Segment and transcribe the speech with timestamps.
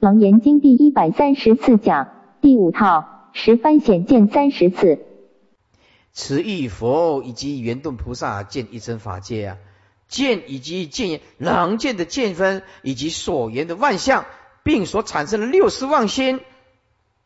[0.00, 2.08] 楞严经第一百三十四讲
[2.40, 4.98] 第五套十番显见三十次。
[6.10, 9.58] 此欲佛以及圆顿菩萨见一真法界啊，
[10.08, 14.24] 见以及见能见的见分，以及所缘的万象，
[14.62, 16.40] 并所产生的六识妄心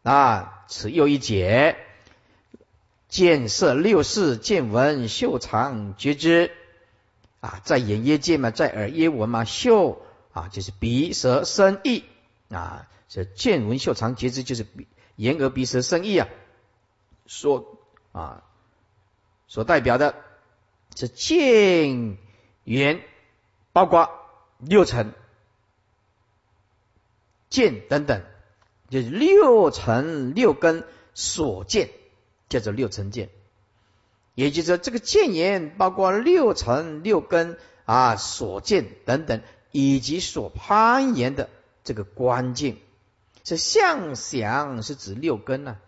[0.02, 1.76] 啊，此又一解。
[3.08, 6.50] 见色六识，见闻嗅尝觉知
[7.38, 10.02] 啊，在眼耶见嘛，在耳耶闻嘛，嗅
[10.32, 12.02] 啊就是鼻舌身意
[12.54, 14.66] 啊，这见闻嗅尝觉知就是
[15.16, 16.28] 言耳鼻舌身意啊，
[17.26, 17.78] 说
[18.12, 18.44] 啊
[19.46, 20.14] 所代表的
[20.94, 22.16] 是见
[22.64, 23.02] 缘，
[23.72, 24.10] 包括
[24.58, 25.12] 六尘
[27.50, 28.22] 见等等，
[28.88, 31.90] 就是六尘六根所见。
[32.46, 33.30] 叫做六尘见，
[34.34, 39.40] 也就是说，这个见言包括六尘六根啊所见等等，
[39.72, 41.48] 以及所攀岩的
[41.84, 42.78] 这个关键。
[43.44, 45.78] 是相想是指六根呢，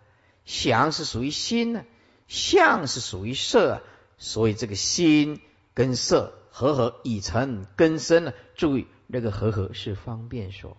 [0.45, 1.83] 想是属于心呢，
[2.27, 3.81] 相是属于色，
[4.19, 5.41] 所以这个心
[5.73, 8.33] 跟色合合已成根生呢。
[8.55, 10.77] 注意那个合合是方便说，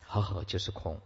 [0.00, 0.98] 合合就是空。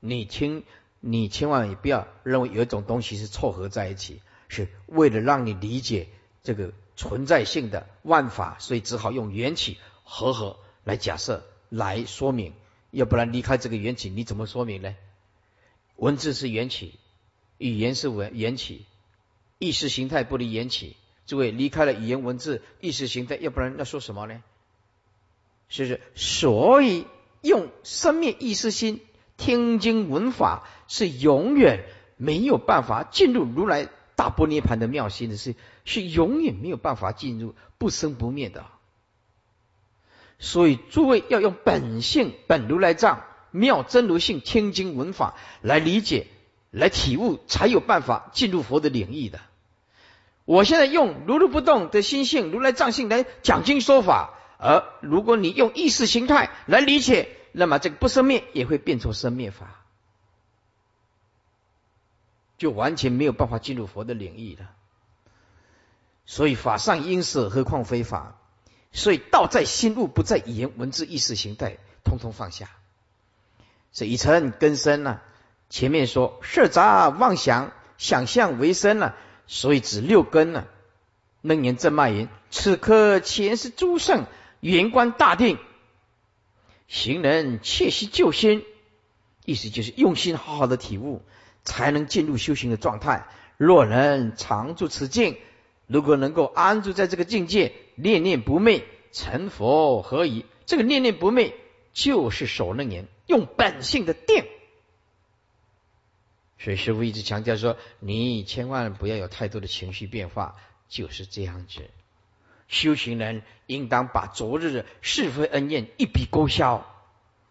[0.00, 0.64] 你听，
[0.98, 6.08] 你千万也不要认为有一种东西是凑合在一起，是为了让你理解
[6.42, 9.78] 这个存在性的万法，所以只好用缘起
[10.08, 12.54] 合合来假设来说明。
[12.92, 14.94] 要不然离开这个缘起，你怎么说明呢？
[15.96, 16.94] 文字是缘起，
[17.58, 18.86] 语言是文缘起，
[19.58, 20.96] 意识形态不离缘起。
[21.26, 24.42] 诸位离开了语言文字意识形态，要不然要说什么呢？
[25.68, 26.00] 是不是？
[26.14, 27.06] 所以
[27.42, 29.00] 用生灭意识心。
[29.36, 31.84] 听经闻法是永远
[32.16, 38.64] 没有办法进入如来大波涅盘的妙心的，是是永远没有办法进入不生不灭的。
[40.38, 46.26] 所以诸位要用本性本如来藏妙真如性听经闻法来理解、
[46.70, 49.40] 来体悟，才有办法进入佛的领域的。
[50.44, 57.28] 我现在用如如不动的心性如来藏性来讲经说法，而如果你用意识形态来理解。
[57.58, 59.82] 那么这个不生灭也会变成生灭法，
[62.58, 64.70] 就完全没有办法进入佛的领域了。
[66.26, 68.36] 所以法上应舍，何况非法？
[68.96, 72.70] 所以道在心悟，不在言文字意识形态，通通放下。
[73.92, 75.20] 这一尘根生呢？
[75.68, 79.14] 前面说色杂妄想，想象为生了，
[79.46, 80.66] 所以指六根呢。
[81.42, 84.24] 楞严正脉言：此刻前世诸圣
[84.60, 85.58] 圆观大定。
[86.88, 88.64] 行人切息救心，
[89.44, 91.22] 意思就是用心好好的体悟，
[91.64, 93.28] 才能进入修行的状态。
[93.58, 95.36] 若能常住此境，
[95.86, 100.44] 如果能够安住在这个境界，念念不昧，成佛何以？
[100.66, 101.54] 这个念念不昧，
[101.92, 104.44] 就是守楞严，用本性的定。
[106.58, 110.56] 所以师父一直强调说，你千万不要有太多的情绪变化，
[110.88, 111.82] 就是这样子。
[112.66, 116.84] 修行人应当把昨日的是非恩怨一笔勾销。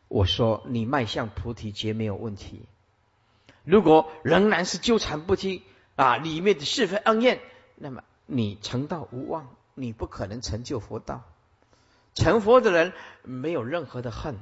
[0.09, 2.63] 我说你迈向菩提劫没有问题。
[3.63, 5.61] 如果仍然是纠缠不清
[5.95, 7.39] 啊，里面的是非恩怨，
[7.75, 11.23] 那么你成道无望，你不可能成就佛道。
[12.13, 12.93] 成佛的人
[13.23, 14.37] 没有任何的恨，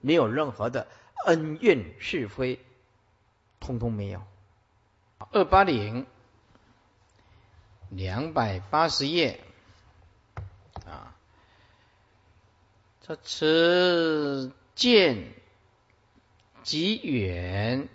[0.00, 0.86] 没有任何的
[1.26, 2.60] 恩怨是非，
[3.60, 4.22] 通通没有。
[5.30, 6.06] 二八零
[7.90, 9.40] 两百八十页。
[10.86, 11.14] 啊，
[13.02, 15.34] 这此见
[16.62, 17.88] 即远，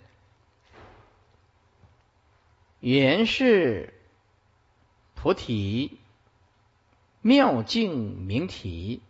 [2.80, 3.97] 原是
[5.28, 5.98] 菩提
[7.20, 9.02] 妙境明体，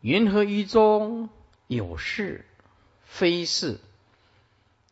[0.00, 1.30] 云何于中
[1.66, 2.44] 有事
[3.02, 3.80] 非事？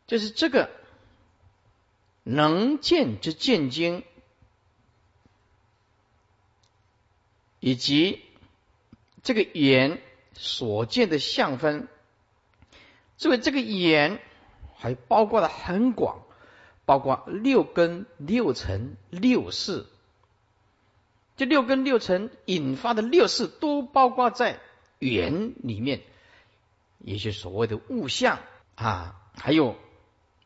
[0.08, 0.70] 就是这个
[2.24, 4.02] 能见之见经。
[7.60, 8.24] 以及
[9.22, 10.02] 这个眼
[10.32, 11.86] 所见的相分，
[13.16, 14.20] 作为这个眼
[14.74, 16.23] 还包括了很广，
[16.84, 19.86] 包括六根、六尘、六识，
[21.36, 24.60] 这六根、六尘引发的六识都包括在
[24.98, 26.02] 缘里面，
[26.98, 28.38] 也就是所谓的物象
[28.74, 29.76] 啊，还有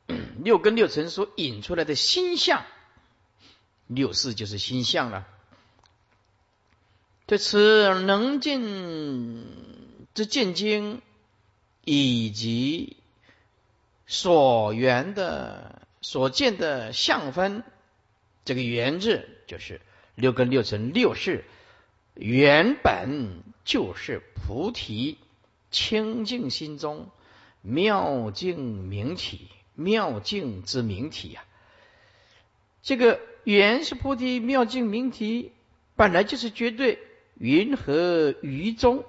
[0.42, 2.64] 六根六尘所引出来的心相，
[3.86, 5.26] 六识就是心象了。
[7.26, 8.62] 对此能见
[10.14, 11.02] 之见经，
[11.84, 12.96] 以及
[14.06, 17.64] 所缘的所见的相分，
[18.44, 19.80] 这个缘字就是
[20.14, 21.44] 六根六尘六识
[22.14, 25.18] 原本就是菩提
[25.70, 27.10] 清净心中
[27.62, 31.44] 妙境明体，妙境之明体呀。
[32.82, 35.52] 这个缘是菩提妙境明体，
[35.96, 36.98] 本来就是绝对
[37.34, 39.04] 云何于中？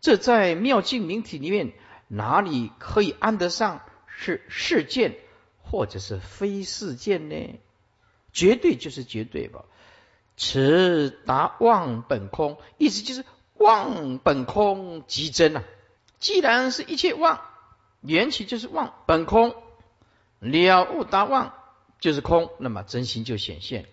[0.00, 1.72] 这在妙境明体里面，
[2.08, 5.14] 哪里可以安得上是事件，
[5.64, 7.58] 或者是非事件呢？
[8.32, 9.64] 绝对就是绝对吧。
[10.36, 13.24] 此达望本空，意思就是
[13.54, 15.62] 望本空即真啊。
[16.18, 17.40] 既然是一切妄，
[18.00, 19.54] 缘起就是妄本空，
[20.40, 21.54] 了悟达望
[22.00, 23.86] 就是空，那么真心就显现。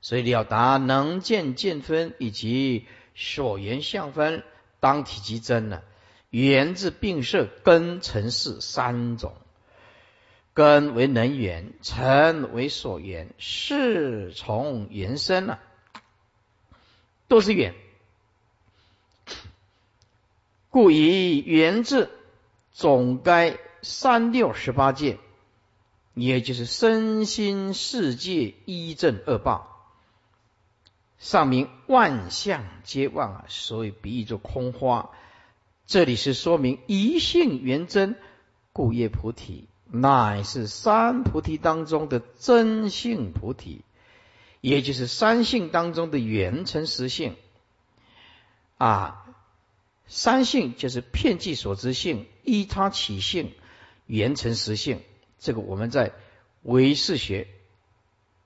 [0.00, 4.42] 所以了达能见见分以及所缘相分，
[4.80, 5.82] 当体即真了。
[6.30, 9.34] 缘字并摄根尘世三种。
[10.56, 15.58] 根为能缘，尘为所缘，是从缘生啊，
[17.28, 17.74] 都是缘。
[20.70, 22.10] 故以缘字
[22.72, 25.18] 总该三六十八界，
[26.14, 29.92] 也就是身心世界一正二报。
[31.18, 35.10] 上明万象皆妄啊，所以比喻作空花。
[35.84, 38.16] 这里是说明一性圆真，
[38.72, 39.68] 故业菩提。
[39.88, 43.82] 乃是三菩提当中的真性菩提，
[44.60, 47.36] 也就是三性当中的圆成实性
[48.78, 49.22] 啊。
[50.08, 53.52] 三性就是片剂所知性、依他起性、
[54.06, 55.00] 圆成实性。
[55.38, 56.12] 这个我们在
[56.62, 57.48] 唯识学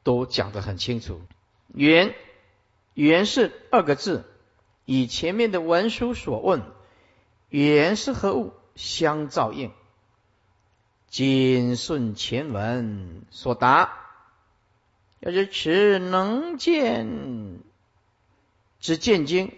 [0.02, 1.20] 都讲得很清楚。
[1.74, 2.14] 圆
[2.94, 4.24] 圆是二个字，
[4.86, 6.62] 以前面的文书所问，
[7.50, 9.70] 圆是何物相照应。
[11.10, 13.98] 谨顺前文所答，
[15.18, 17.58] 要是持能见
[18.78, 19.52] 之见经，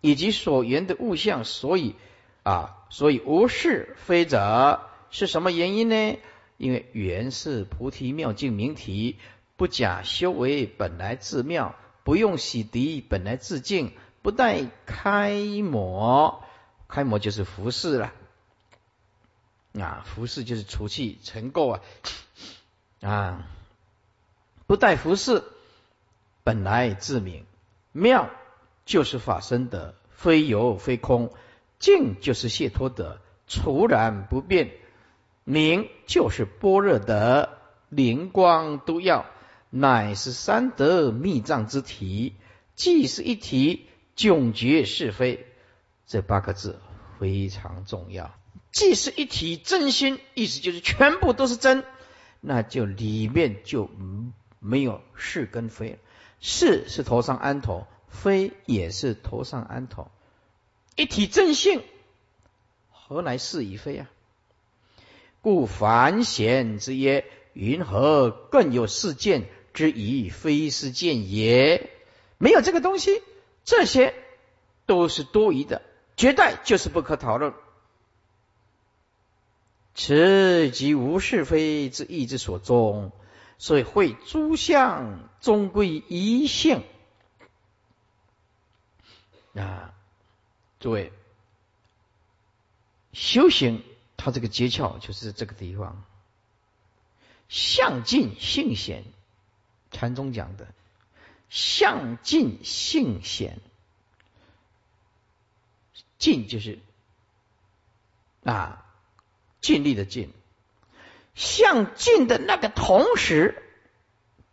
[0.00, 1.94] 以及所言的物象，所以
[2.42, 4.80] 啊，所以无是非者，
[5.10, 6.16] 是什么原因呢？
[6.56, 9.18] 因为原是菩提妙境明体，
[9.58, 13.92] 不假修为，本来自妙，不用洗涤，本来自净，
[14.22, 16.42] 不待开模，
[16.88, 18.14] 开模就是服饰了。
[19.80, 21.80] 啊，服饰就是除气尘垢啊，
[23.00, 23.46] 啊，
[24.66, 25.42] 不带服饰，
[26.44, 27.44] 本来自明
[27.92, 28.30] 妙
[28.84, 31.28] 就是法身的，非有非空；
[31.78, 34.68] 净就是解脱的，除然不变；
[35.44, 37.58] 明就是般若的，
[37.88, 39.26] 灵光都要，
[39.70, 42.34] 乃是三德密藏之体，
[42.74, 45.46] 既是一体，迥绝是非。
[46.06, 46.80] 这八个字
[47.18, 48.32] 非常重要。
[48.76, 51.82] 既是一体真心，意思就是全部都是真，
[52.42, 53.88] 那就里面就
[54.60, 55.98] 没有是跟非，
[56.40, 60.10] 是是头上安头，非也是头上安头，
[60.94, 61.82] 一体真性，
[62.90, 64.10] 何来是与非啊？
[65.40, 67.24] 故凡贤之曰：
[67.54, 70.28] 云何更有事见之疑？
[70.28, 71.88] 非是见也，
[72.36, 73.22] 没有这个东西，
[73.64, 74.12] 这些
[74.84, 75.80] 都是多余的，
[76.18, 77.54] 绝对就是不可讨论。
[79.98, 83.12] 此即无是非之意之所终，
[83.56, 86.84] 所以会诸相终归一性
[89.54, 89.94] 啊！
[90.80, 91.14] 诸位，
[93.14, 93.82] 修行
[94.18, 96.04] 它这个诀窍就是这个地方，
[97.48, 99.02] 相尽性显，
[99.90, 100.68] 禅宗讲的
[101.48, 103.62] 相尽性显，
[106.18, 106.80] 尽就是
[108.44, 108.82] 啊。
[109.66, 110.32] 尽力的尽，
[111.34, 113.60] 向尽的那个同时，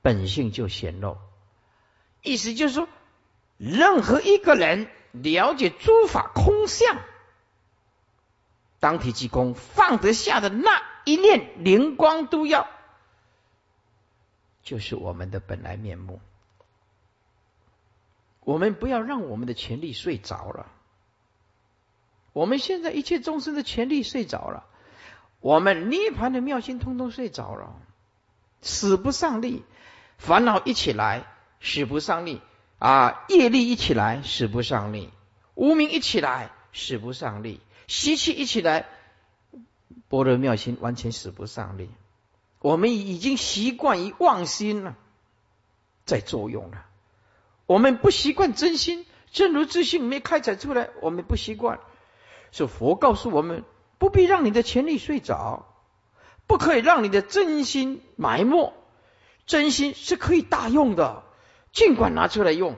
[0.01, 1.17] 本性就显露。
[2.23, 2.89] 意思就是说，
[3.57, 6.97] 任何一个人了解诸法空相，
[8.79, 12.67] 当体即空，放得下的那一念灵光都要，
[14.63, 16.19] 就是我们的本来面目。
[18.39, 20.71] 我们不要让我们的权力睡着了。
[22.31, 24.65] 我们现在一切众生的权力睡着了。
[25.43, 27.75] 我们涅盘的妙心通通睡着了，
[28.61, 29.65] 使不上力，
[30.17, 31.25] 烦恼一起来
[31.59, 32.41] 使不上力
[32.79, 35.09] 啊，业力一起来使不上力，
[35.53, 38.87] 无名一起来使不上力，习气一起来，
[40.07, 41.89] 般若妙心完全使不上力。
[42.59, 44.95] 我们已经习惯于妄心了，
[46.05, 46.85] 在作用了。
[47.65, 51.81] 我们不习惯真心，正如自信没开采出来，我们不习惯。
[52.53, 53.65] 是佛告诉我们。
[54.03, 55.65] 不必让你的权力睡着，
[56.45, 58.73] 不可以让你的真心埋没。
[59.45, 61.23] 真心是可以大用的，
[61.71, 62.75] 尽管拿出来用。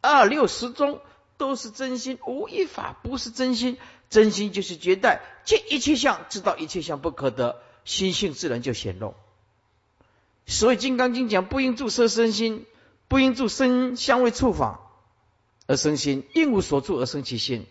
[0.00, 1.00] 二六十中
[1.38, 3.78] 都是真心，无一法不是真心。
[4.10, 9.14] 真心就是绝代，见一切相，知道一切相不可得，心性自然就显露。
[10.46, 12.64] 所以《金刚经》讲，不应住色身心，
[13.08, 14.88] 不应住身香味触法
[15.66, 17.66] 而生心，应无所住而生其心，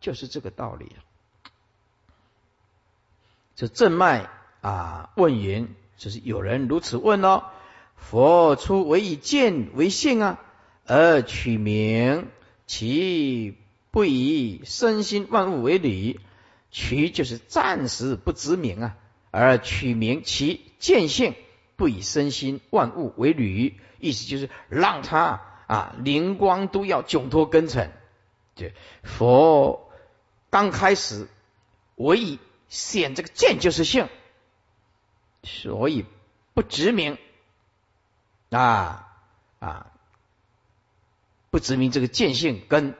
[0.00, 0.90] 就是这个道理。
[3.58, 7.42] 这正脉啊，问云，就是有人如此问哦：
[7.96, 10.38] 佛出为以见为性啊，
[10.86, 12.28] 而取名，
[12.68, 13.58] 其
[13.90, 16.20] 不以身心万物为理，
[16.70, 18.96] 取就是暂时不知名啊，
[19.32, 21.34] 而取名其见性。
[21.74, 27.90] 不以身心万物为履，意思就是让他啊灵光都要窘脱根尘。
[28.54, 28.72] 对，
[29.02, 29.90] 佛
[30.48, 31.26] 刚开始
[31.96, 32.38] 我以
[32.68, 34.08] 显这个见就是性，
[35.42, 36.04] 所以
[36.54, 37.18] 不执名
[38.50, 39.08] 啊
[39.58, 39.92] 啊
[41.50, 42.94] 不执名这个见性跟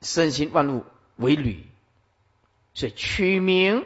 [0.00, 0.84] 身心万物
[1.16, 1.66] 为履，
[2.74, 3.84] 所以取名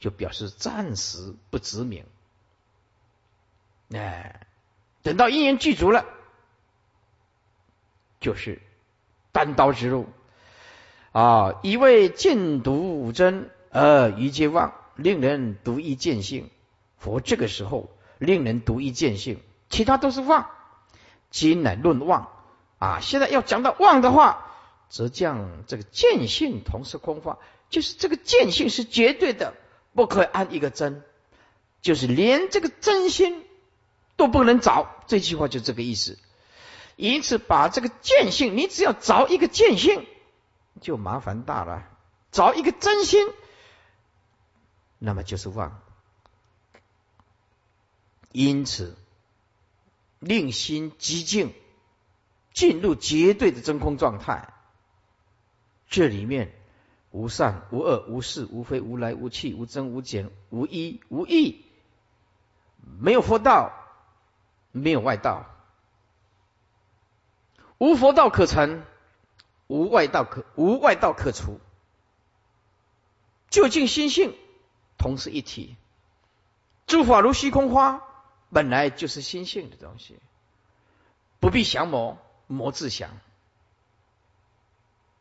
[0.00, 2.04] 就表示暂时不执名。
[3.94, 4.46] 哎，
[5.02, 6.04] 等到因缘具足了，
[8.20, 8.60] 就是
[9.30, 10.08] 单刀直入
[11.12, 11.60] 啊！
[11.62, 16.50] 一味见独真，而余皆妄，令人独一见性。
[16.98, 20.50] 佛这个时候令人独一见性，其他都是妄。
[21.30, 22.28] 今乃论妄
[22.78, 23.00] 啊！
[23.00, 24.46] 现在要讲到妄的话，
[24.88, 27.38] 则将这个见性同是空话，
[27.70, 29.54] 就是这个见性是绝对的，
[29.94, 31.02] 不可以安一个真，
[31.82, 33.44] 就是连这个真心。
[34.16, 36.18] 都不能找，这句话就这个意思。
[36.96, 40.04] 因此，把这个见性，你只要找一个见性，
[40.80, 41.84] 就麻烦大了。
[42.32, 43.28] 找一个真心，
[44.98, 45.80] 那么就是妄。
[48.32, 48.96] 因此，
[50.18, 51.54] 令心极静，
[52.52, 54.52] 进入绝对的真空状态。
[55.88, 56.54] 这里面
[57.10, 61.64] 无善无恶无是无非无来无去无增无减无一无异，
[62.98, 63.72] 没有佛道。
[64.70, 65.46] 没有外道，
[67.78, 68.84] 无佛道可成，
[69.66, 71.58] 无外道可无外道可除。
[73.48, 74.36] 究竟心性
[74.98, 75.76] 同是一体，
[76.86, 78.02] 诸法如虚空花，
[78.50, 80.18] 本来就是心性的东西，
[81.40, 83.10] 不必降魔，魔自降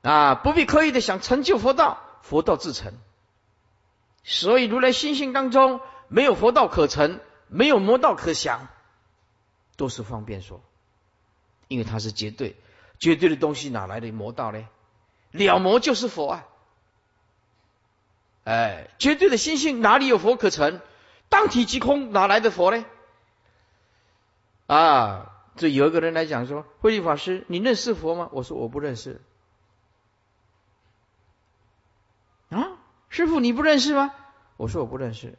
[0.01, 0.35] 啊！
[0.35, 2.93] 不必刻意的想成就佛道，佛道自成。
[4.23, 8.67] 所以如来心性当中没有佛道可成，没有魔道可降。
[9.75, 10.61] 都是方便说，
[11.67, 12.55] 因为它是绝对，
[12.97, 14.67] 绝对的东西哪来的魔道呢？
[15.31, 16.45] 了魔就是佛啊！
[18.47, 20.79] 哎，绝对的心性哪里有佛可成？
[21.27, 22.85] 当体即空，哪来的佛呢？
[24.67, 28.29] 啊，这有一个人来讲说，慧律法师，你认识佛吗？
[28.31, 29.19] 我说我不认识。
[32.47, 32.77] 啊，
[33.09, 34.13] 师傅你不认识吗？
[34.55, 35.37] 我说我不认识。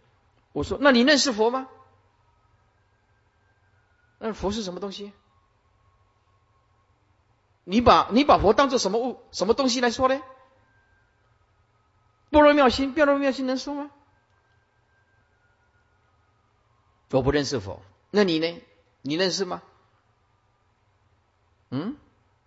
[0.52, 1.66] 我说那你认识佛吗？
[4.18, 5.14] 那佛是什么东西？
[7.64, 10.20] 你把你把佛当做什么物、什么东西来说呢？
[12.30, 13.90] 般若妙心，般若妙心能说吗？
[17.10, 18.62] 我不认识佛，那你呢？
[19.02, 19.62] 你认识吗？
[21.70, 21.96] 嗯，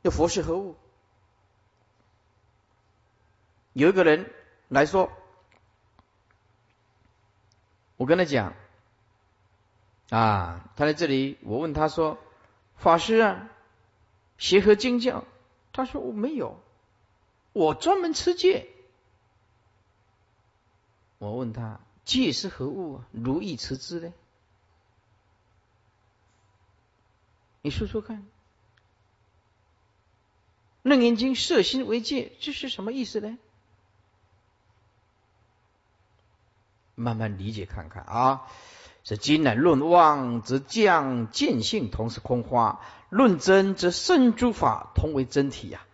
[0.02, 0.76] 那佛是何物？
[3.74, 4.32] 有一个人
[4.68, 5.12] 来说，
[7.98, 8.54] 我跟他讲。
[10.10, 12.18] 啊，他在这里，我问他说
[12.76, 13.50] ：“法师啊，
[14.38, 15.24] 协和经教？”
[15.72, 16.62] 他说：“我没有，
[17.54, 18.68] 我专门持戒。”
[21.22, 23.00] 我问他：“戒是何物？
[23.12, 24.12] 如意持之呢？”
[27.62, 28.18] 你说说看，
[30.82, 33.38] 《楞严经》摄心为戒，这是什么意思呢？
[36.96, 38.48] 慢慢理解看看啊。
[39.04, 45.86] 是今乃论妄，则降见性同是空花；论真，则圣诸法同为真体呀。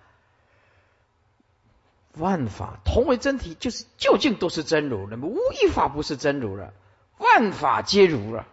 [2.20, 6.74] 万法同为真体，就是究竟都是真如，那么无一法不是真如了。
[7.18, 8.46] 万法皆如了，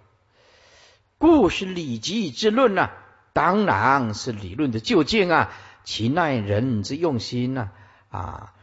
[1.18, 2.90] 故是理即之论呐，
[3.33, 5.52] 当然是理论的究竟啊。
[5.85, 7.71] 其奈人之用心呐？
[8.09, 8.54] 啊，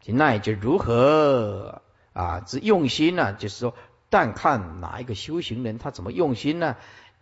[0.00, 3.32] 其奈就如何啊之用心呢？
[3.32, 3.74] 就是说。
[4.10, 6.76] 但看哪一个修行人他怎么用心呢？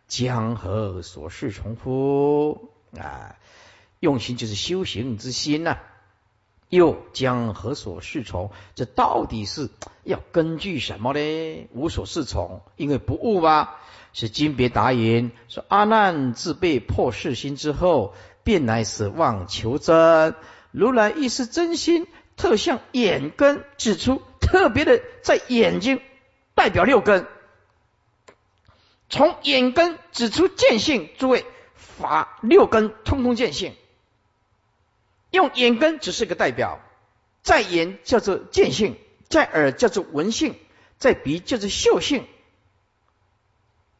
[0.08, 3.36] 江河所事重复啊，
[3.98, 5.78] 用心就是修行之心呐。
[6.72, 9.68] 又将何所适从，这到底是
[10.04, 11.68] 要根据什么呢？
[11.74, 13.76] 无所适从，因为不悟吧？
[14.14, 20.34] 是金别答言说：阿难自被破世心之后，便来舍妄求真，
[20.70, 22.06] 如来亦是真心，
[22.38, 26.00] 特向眼根指出，特别的在眼睛
[26.54, 27.26] 代表六根，
[29.10, 31.10] 从眼根指出见性。
[31.18, 33.74] 诸位，法六根通通见性，
[35.32, 36.78] 用眼根只是个代表，
[37.42, 38.96] 在眼叫做见性，
[39.28, 40.54] 在耳叫做闻性，
[40.98, 42.24] 在鼻叫做嗅性，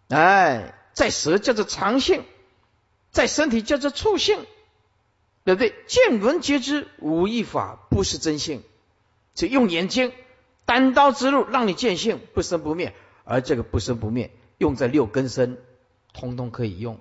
[0.09, 2.25] 哎，在舌叫做尝性，
[3.11, 4.47] 在身体叫做触性。
[5.45, 5.75] 对不对？
[5.89, 8.63] 见闻皆知，无一法不是真性。
[9.35, 10.13] 就用眼睛
[10.67, 12.95] 单刀直入，让你见性不生不灭。
[13.25, 15.61] 而这个不生不灭，用在六根身，
[16.13, 17.01] 通通可以用。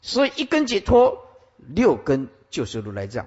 [0.00, 1.28] 所以一根解脱，
[1.58, 3.26] 六根就是如来藏，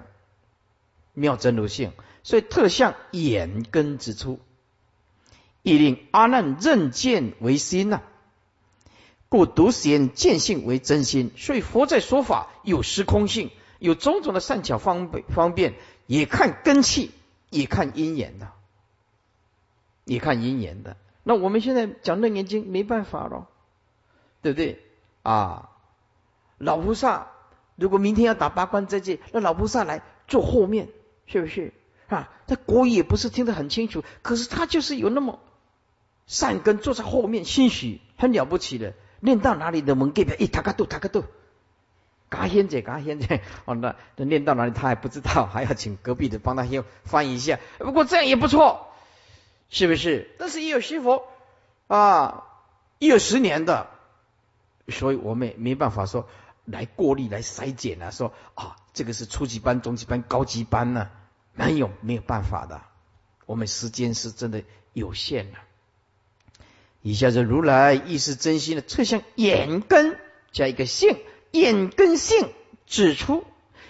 [1.12, 1.92] 妙真如性。
[2.22, 4.40] 所以特向眼根之出，
[5.62, 8.00] 亦令阿难认见为心呐。
[9.28, 15.74] 故独显见性为真心，所以佛在说法有时空性，有种种的善巧方便方便，
[16.06, 17.10] 也看根气，
[17.50, 18.52] 也看因缘的，
[20.04, 20.96] 也看因缘的。
[21.24, 23.48] 那我们现在讲楞严经没办法了，
[24.42, 24.80] 对不对
[25.22, 25.70] 啊？
[26.58, 27.32] 老菩萨
[27.76, 30.88] 如果明天要打八关斋戒，那老菩萨来坐后面，
[31.26, 31.72] 是不是
[32.08, 32.30] 啊？
[32.46, 35.38] 他国语也不是听得很清楚，可是他就是有那么
[36.26, 38.94] 善根，坐在后面，兴许很了不起的。
[39.20, 41.24] 念到哪里的门给他，一塔卡度塔卡度，
[42.28, 47.58] 嘎仙姐嘎仙姐，哦，那那念到哪里他还不知道，还要请隔壁的帮他先翻译一下。
[47.78, 48.88] 不过这样也不错，
[49.70, 50.34] 是不是？
[50.38, 51.26] 但是也有学佛
[51.88, 52.44] 啊，
[52.98, 53.88] 一有十年的，
[54.88, 56.28] 所以我们也没办法说
[56.66, 61.10] 来过滤来筛检啊，说啊这个是初级班、中级班、高级班呢，
[61.54, 62.82] 没有没有办法的，
[63.46, 65.58] 我们时间是真的有限的。
[67.02, 70.18] 以下是如来意识真心的侧向眼根
[70.50, 71.16] 加一个性，
[71.52, 72.52] 眼根性
[72.84, 73.44] 指出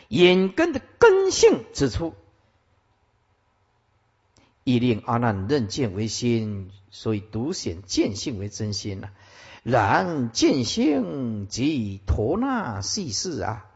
[0.09, 2.15] 眼根的根性指出，
[4.65, 9.09] 以令阿难认见为心，所以独显见性为真心呐。
[9.71, 13.67] 然见性即陀那细事啊。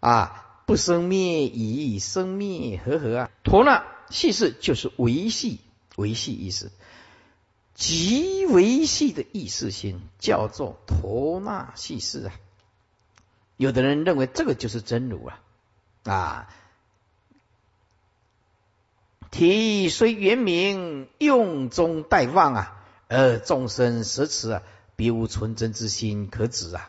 [0.00, 5.60] 啊，不生灭以生灭和合啊，陀那细事就是维系
[5.96, 6.72] 维系意思。
[7.74, 12.34] 即维系的意识心叫做陀那系事啊，
[13.56, 15.40] 有的人认为这个就是真如啊。
[16.02, 16.48] 啊，
[19.30, 24.62] 体虽圆明，用中带妄啊，而众生实此啊，
[25.02, 26.88] 别无纯真之心可指啊，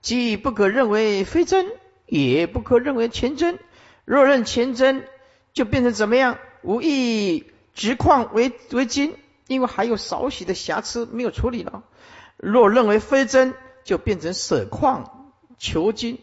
[0.00, 1.66] 既不可认为非真，
[2.06, 3.58] 也不可认为全真。
[4.04, 5.08] 若认全真，
[5.52, 6.38] 就变成怎么样？
[6.62, 9.16] 无意执矿为为金。
[9.48, 11.82] 因为还有少许的瑕疵没有处理了，
[12.36, 16.20] 若认为非真，就变成舍矿求金。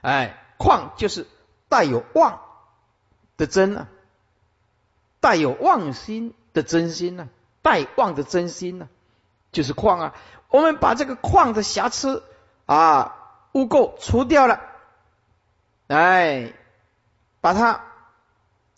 [0.00, 1.26] 哎，矿就是
[1.68, 2.40] 带有妄
[3.36, 3.88] 的真啊，
[5.18, 7.28] 带有妄心的真心呢，
[7.62, 8.88] 带妄的真心呢，
[9.56, 10.14] 就是矿啊。
[10.50, 12.22] 我们把这个矿的瑕疵
[12.66, 13.16] 啊
[13.52, 14.60] 污垢除掉了，
[15.86, 16.52] 哎，
[17.40, 17.84] 把它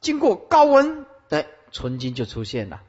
[0.01, 2.81] 经过高温，哎，纯金就出现了。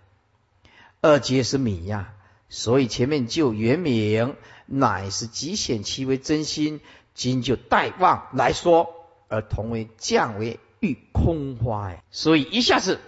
[1.02, 2.13] 二皆是米呀，
[2.47, 4.36] 所以前面就原名
[4.67, 6.80] 乃是极显其为真心，
[7.15, 8.93] 今就代望来说，
[9.30, 12.04] 而同为降为欲空花呀。
[12.12, 12.99] 所以一下子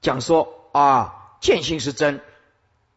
[0.00, 2.22] 讲说啊，见性是真，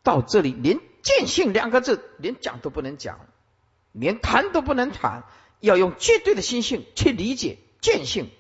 [0.10, 3.20] 到这里连见性两个字连讲都不能讲，
[3.92, 5.24] 连谈都不能谈，
[5.60, 8.32] 要用绝对的心性去理解见性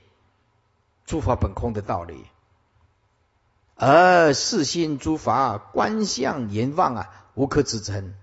[1.05, 2.25] 诸法本空的道理。
[3.75, 8.15] 而四心诸法观相言望啊，无可指称。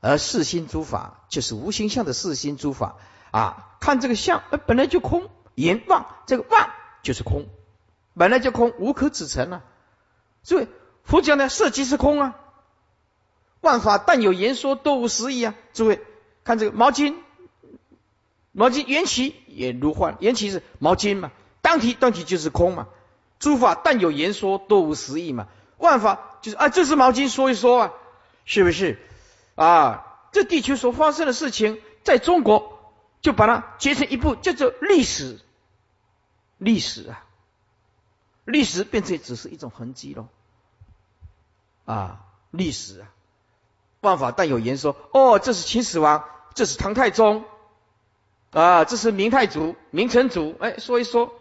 [0.00, 2.96] 而四心诸法就是无形相的四心诸法
[3.30, 6.70] 啊，看这个相，呃，本来就空，言望这个望
[7.02, 7.48] 就是空，
[8.12, 9.64] 本来就空，无可指称啊。
[10.42, 10.68] 所以
[11.10, 12.36] 佛讲的色即是空啊，
[13.60, 15.56] 万法但有言说，多无实义啊。
[15.72, 16.00] 诸位
[16.44, 17.16] 看这个毛巾，
[18.52, 22.86] 毛巾缘起也如幻，缘起是毛巾嘛，当体当体就是空嘛。
[23.40, 25.48] 诸法但有言说，多无实义嘛。
[25.78, 27.92] 万法就是啊，这是毛巾说一说啊，
[28.44, 28.96] 是不是
[29.56, 30.06] 啊？
[30.30, 32.78] 这地球所发生的事情，在中国
[33.20, 35.40] 就把它结成一部叫做历史。
[36.56, 37.24] 历史啊，
[38.44, 40.28] 历史变成只是一种痕迹喽。
[41.84, 43.08] 啊，历史啊，
[44.00, 47.44] 万法但有言说，哦，这是秦始皇，这是唐太宗，
[48.52, 51.32] 啊，这是明太祖、明成祖，哎，说一说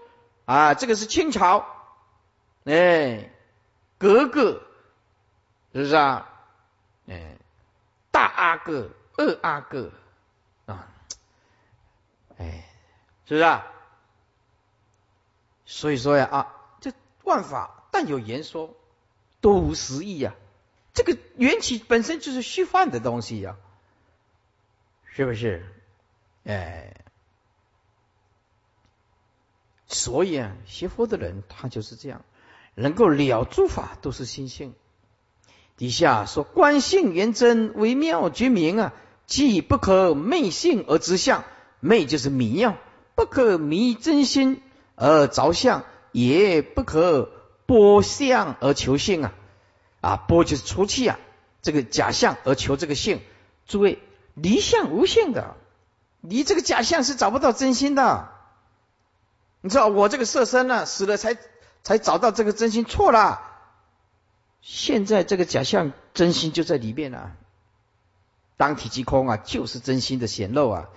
[0.46, 1.66] 啊，这个是清朝。
[2.66, 3.32] 哎，
[3.98, 4.62] 格格
[5.74, 6.30] 是不是啊？
[7.08, 7.38] 哎，
[8.12, 9.92] 大阿哥、二阿哥
[10.66, 10.88] 啊，
[12.38, 12.70] 哎，
[13.26, 13.42] 是不是？
[13.42, 13.66] 啊？
[15.66, 16.92] 所以说呀啊，这
[17.24, 18.76] 万法但有言说，
[19.42, 20.36] 多无实义呀。
[20.94, 23.56] 这个缘起本身就是虚幻的东西呀，
[25.06, 25.66] 是不是？
[26.46, 26.96] 哎，
[29.88, 32.26] 所以啊，学佛的人他就是这样，
[32.76, 34.74] 能够了诸法都是心性。
[35.78, 38.94] 底下说观性圆真，微妙绝明啊，
[39.26, 41.46] 既不可昧性而知相，
[41.80, 42.78] 昧就是迷啊，
[43.16, 44.62] 不可迷真心
[44.96, 47.32] 而着相，也不可
[47.70, 49.34] 剥相而求性啊。
[50.02, 51.20] 啊，剥就是出气啊，
[51.62, 53.22] 这个假象而求这个性。
[53.68, 54.00] 诸位，
[54.34, 55.56] 离相无性的，
[56.22, 58.30] 离这个假象是找不到真心的。
[59.62, 61.38] 你知道我这个色身呢，死了才
[61.84, 63.42] 才找到这个真心，错了。
[64.62, 67.34] 现在这个假象真心就在里面啊，
[68.58, 70.90] 当体即空啊，就是真心的显露啊。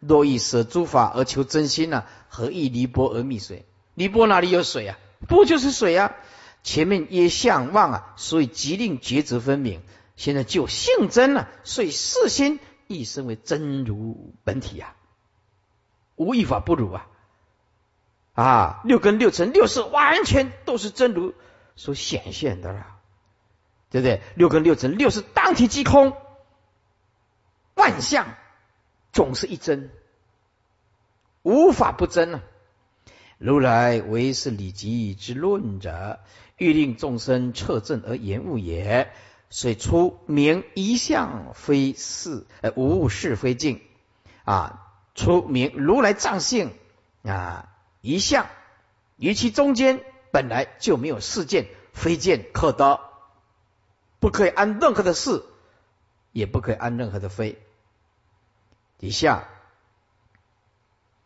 [0.00, 3.66] 若以舍诸法而求真心呢，何以离波而觅水？
[3.94, 4.98] 离波哪里有水啊？
[5.28, 6.14] 不就是水啊。
[6.62, 9.82] 前面耶相望啊，所以即令抉择分明。
[10.16, 14.96] 现在就性真了，所以四心亦生为真如本体啊，
[16.16, 17.06] 无一法不如啊！
[18.32, 21.34] 啊，六根六尘六识完全都是真如
[21.76, 22.98] 所显现的了，
[23.90, 24.22] 对不对？
[24.34, 26.16] 六根六尘六识当体即空，
[27.74, 28.26] 万象
[29.12, 29.90] 总是一真，
[31.42, 32.42] 无法不真啊！
[33.38, 36.20] 如来为是理极之论者。
[36.58, 39.12] 欲令众生彻正而言物也，
[39.50, 43.82] 所以出名一向非是，呃无是非境
[44.44, 46.72] 啊，出名如来藏性
[47.24, 47.68] 啊
[48.00, 48.46] 一向，
[49.18, 53.00] 于其中间本来就没有事件非见可得，
[54.18, 55.42] 不可以安任何的事，
[56.32, 57.58] 也不可以安任何的非。
[58.96, 59.46] 底下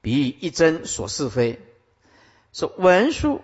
[0.01, 1.61] 比喻一真所是非，
[2.53, 3.41] 说文书。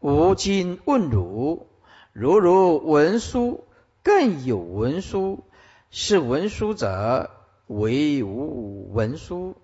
[0.00, 1.66] 吾今问汝：
[2.12, 3.64] 如如文书，
[4.02, 5.44] 更有文书，
[5.90, 7.30] 是文书者
[7.68, 9.56] 为无文书。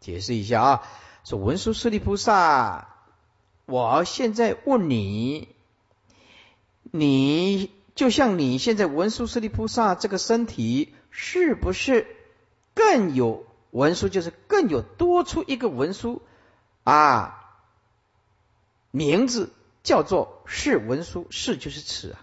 [0.00, 0.82] 解释一下啊，
[1.22, 2.88] 说文殊师利菩萨，
[3.66, 5.48] 我现在问你，
[6.82, 12.06] 你就像你现在文殊师利菩萨这个身体，是不是
[12.74, 14.08] 更有文书？
[14.08, 16.20] 就是更有多出一个文书
[16.82, 17.47] 啊，
[18.90, 19.50] 名字。
[19.84, 22.20] 叫做是文殊，是就是此啊，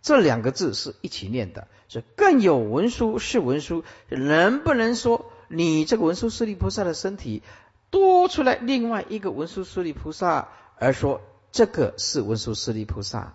[0.00, 7.42] 这两个字是一起念的，是更有文殊是文殊，能不能说你这个文殊师利菩萨的身体
[7.90, 13.34] 多出来另外一个文殊师利菩萨，而说这个是文殊师利菩萨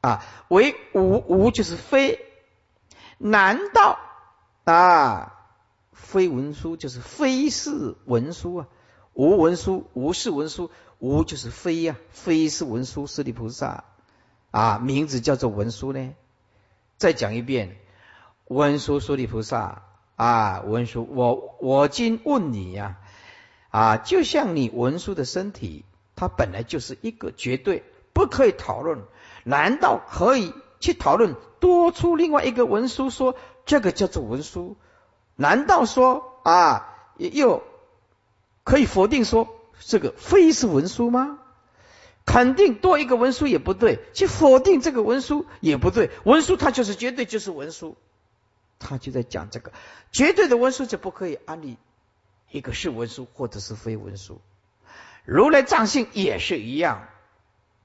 [0.00, 0.24] 啊？
[0.48, 2.24] 为无无就是非？
[3.18, 3.98] 难道
[4.64, 5.34] 啊
[5.92, 8.68] 非文殊就是非是文殊啊？
[9.18, 10.70] 无文书无是文书。
[11.00, 13.84] 无就是非呀，非是文殊师利菩萨
[14.50, 16.12] 啊，名字叫做文殊呢。
[16.96, 17.78] 再讲一遍，
[18.46, 19.82] 文殊师利菩萨
[20.16, 22.96] 啊，文殊，我我今问你呀，
[23.70, 25.84] 啊，就像你文殊的身体，
[26.16, 29.02] 它本来就是一个绝对不可以讨论，
[29.44, 34.76] 难道可以去讨论多出另外一个文殊，说这个叫做文殊？
[35.36, 37.62] 难道说啊，又
[38.68, 39.48] 可以否定说？
[39.80, 41.38] 这个非是文书吗？
[42.26, 46.10] 肯定多一个文书也不对，去否定这个文书也不对。
[46.24, 47.96] 文书它就是绝对就是文书，
[48.78, 49.72] 他就在讲这个
[50.12, 51.78] 绝对的文书就不可以安立
[52.50, 54.38] 一个是文书或者是非文书。
[55.24, 57.08] 如来藏性也是一样，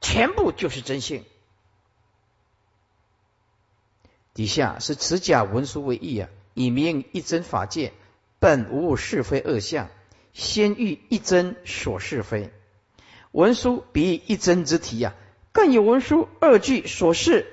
[0.02, 1.24] 全部就是真性。
[4.34, 7.94] 底下是持假文书为义啊，以明一真法界
[8.40, 9.88] 本无是非恶相。
[10.34, 12.52] 先欲一真所是非，
[13.32, 15.14] 文殊比一真之体呀，
[15.52, 17.46] 更有文殊二句所是，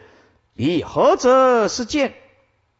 [0.54, 2.14] 比何则是见？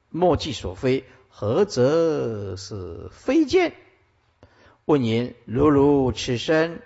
[0.09, 3.75] 莫记所非，何则是非见？
[4.87, 6.81] 问言如如此身，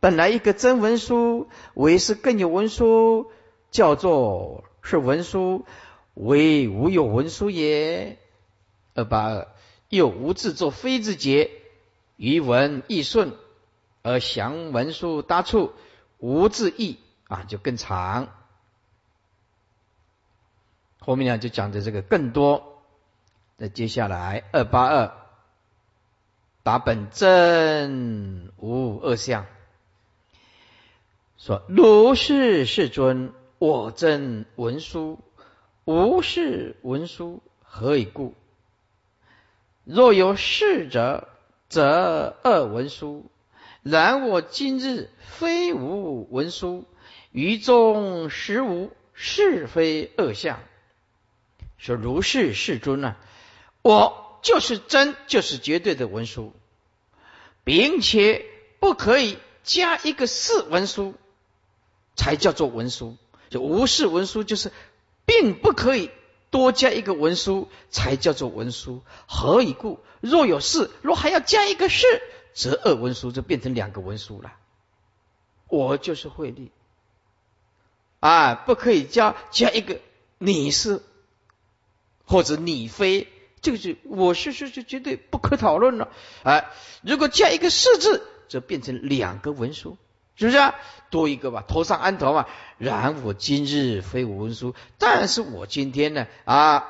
[0.00, 3.30] 本来一个真文殊，为是更有文殊，
[3.70, 5.66] 叫做是文殊，
[6.14, 8.18] 为无有文殊也。
[8.94, 9.48] 二八二
[9.88, 11.50] 又无自作非之节。
[12.18, 13.32] 余文易顺，
[14.02, 15.72] 而详文书搭处
[16.18, 18.28] 无字义啊，就更长。
[20.98, 22.82] 后面呢就讲的这个更多。
[23.56, 25.12] 那接下来二八二
[26.64, 29.46] 答本真无二相，
[31.36, 35.20] 说如是世尊，我真文殊，
[35.84, 38.34] 无是文殊，何以故？
[39.84, 41.28] 若有是者。
[41.68, 43.30] 则恶文书。
[43.82, 46.84] 然我今日非无文书，
[47.30, 50.60] 于中实无是非恶相。
[51.78, 53.16] 说如是世尊呢，
[53.82, 56.52] 我就是真，就是绝对的文书，
[57.64, 58.44] 并且
[58.80, 61.14] 不可以加一个是文书，
[62.16, 63.16] 才叫做文书。
[63.48, 64.72] 就无是文书，就是
[65.24, 66.10] 并不可以
[66.50, 69.02] 多加一个文书，才叫做文书。
[69.26, 70.00] 何以故？
[70.20, 72.06] 若有事，若还要加一个事，
[72.54, 74.54] 则二文书就变成两个文书了。
[75.68, 76.70] 我就是慧力
[78.20, 80.00] 啊，不可以加加一个
[80.38, 81.02] 你是。
[82.30, 83.26] 或者你非，
[83.62, 86.10] 这个是我是是是绝对不可讨论了。
[86.42, 89.96] 哎，如果加一个是字，则变成两个文书，
[90.38, 90.74] 是不是啊？
[91.10, 92.46] 多一个吧，头上安头嘛。
[92.78, 96.86] 然我今日非无文书，但是我今天呢啊，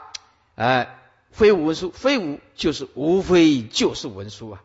[0.54, 0.98] 哎，
[1.30, 4.62] 非无文书，非无就是无非就是文书啊。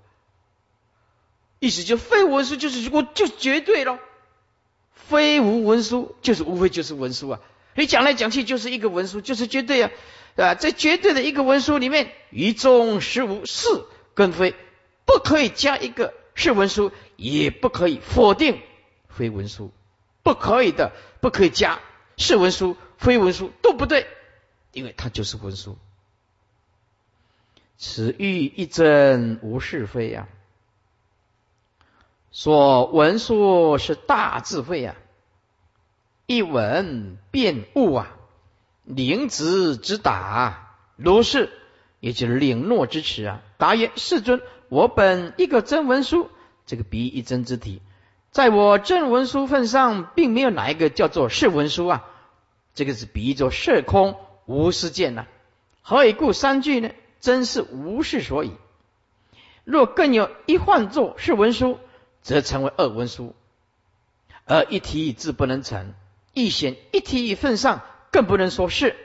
[1.60, 4.00] 意思就非文书就是我就绝对了，
[4.94, 7.40] 非无文书就是无非就是文书啊。
[7.76, 9.92] 你讲来讲去就是一个文书，就是绝对啊。
[10.36, 13.68] 啊，在绝对的一个文书里面，于中实无是
[14.14, 14.56] 跟非，
[15.06, 18.60] 不可以加一个是文书，也不可以否定
[19.16, 19.72] 非文书，
[20.24, 21.80] 不可以的，不可以加。
[22.18, 24.08] 是文书、非文书都不对，
[24.72, 25.78] 因为它就是文书。
[27.78, 30.28] 此欲一真无是非呀，
[32.32, 34.96] 说文书是大智慧呀，
[36.26, 38.16] 一文变物啊。
[38.86, 41.50] 灵子之答，如是，
[42.02, 43.42] 也就是领诺之词啊。
[43.58, 46.30] 答曰：世尊，我本一个真文书，
[46.66, 47.82] 这个比一真之体，
[48.34, 52.04] 在我正文书份上，并没有哪一个叫做是文书啊。
[52.74, 54.18] 这个是比喻作色空
[54.48, 55.28] 无事见呐。
[55.84, 56.34] 何以故？
[56.34, 56.90] 三句呢？
[57.22, 58.52] 真是无事所以。
[59.64, 61.78] 若更有一换作是文书，
[62.24, 63.36] 则成为二文书，
[64.46, 65.94] 而一体自不能成，
[66.34, 67.84] 一显一体一份上。
[68.12, 68.96] 更不能说是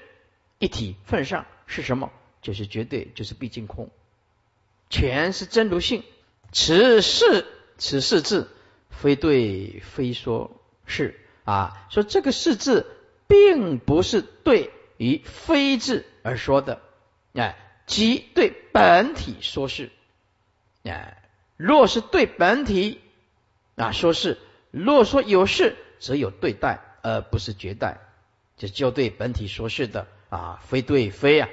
[0.58, 2.10] 一体份上是什么？
[2.40, 3.90] 就是绝对，就是毕竟空，
[4.88, 6.02] 全是真如性。
[6.50, 8.48] 此事此事字，
[8.90, 11.86] 非对非说是啊。
[11.90, 12.86] 说这个是字，
[13.26, 16.80] 并不是对于非字而说的，
[17.34, 19.90] 哎，即对本体说是。
[20.84, 21.22] 哎，
[21.56, 23.00] 若是对本体
[23.76, 24.38] 啊说是，
[24.70, 27.98] 若说有事，则有对待，而不是绝代。
[28.56, 31.48] 这就对本体说是的啊，非对非啊，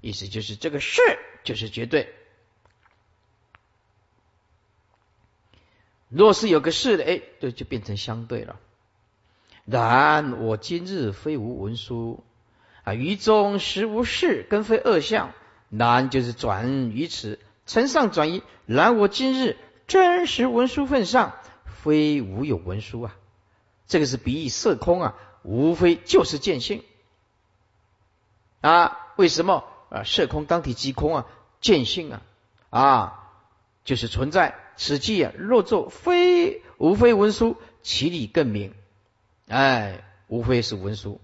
[0.00, 1.02] 意思就是这个是
[1.44, 2.14] 就是绝对。
[6.10, 8.56] 若是有个是的，哎，这就变成相对了。
[9.64, 12.22] 然我今日非无文书
[12.82, 15.32] 啊，于中实无事，跟非二相。
[15.70, 18.42] 然就是转于此，承上转移。
[18.66, 23.16] 然我今日真实文书份上，非无有文书啊。
[23.86, 25.14] 这个是比喻色空啊。
[25.42, 26.82] 无非就是见性
[28.60, 28.98] 啊？
[29.16, 30.02] 为什么啊？
[30.04, 31.26] 色空当体即空啊，
[31.60, 32.22] 见性啊
[32.68, 33.30] 啊，
[33.84, 34.58] 就是存在。
[34.82, 38.72] 此际啊，若作非无非文书，其理更明。
[39.46, 41.20] 哎，无非是文书，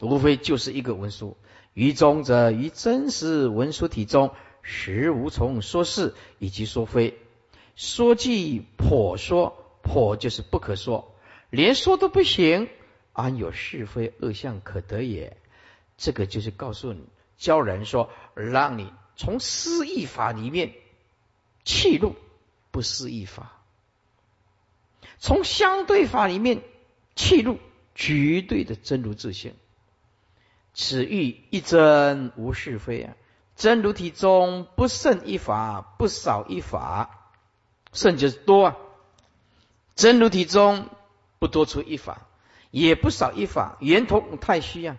[0.00, 1.36] 无非就是一个文书。
[1.74, 4.30] 于中则于真实文书体中，
[4.62, 7.18] 实无从说是以及说非。
[7.74, 11.12] 说即破说，破就是不可说。
[11.50, 12.68] 连说都不行，
[13.12, 15.36] 安有是非恶相可得也？
[15.96, 20.72] 这个就是告诉你，教人说，让你从私意法里面
[21.66, 22.16] 气入
[22.70, 23.52] 不思议法，
[25.18, 26.62] 从相对法里面
[27.14, 27.58] 气入
[27.94, 29.54] 绝对的真如自性。
[30.72, 33.14] 此欲一真无是非啊！
[33.54, 37.32] 真如体中不胜一法，不少一法，
[37.92, 38.76] 胜就是多啊！
[39.94, 40.88] 真如体中。
[41.38, 42.26] 不多出一法，
[42.70, 44.96] 也不少一法，圆通太虚啊！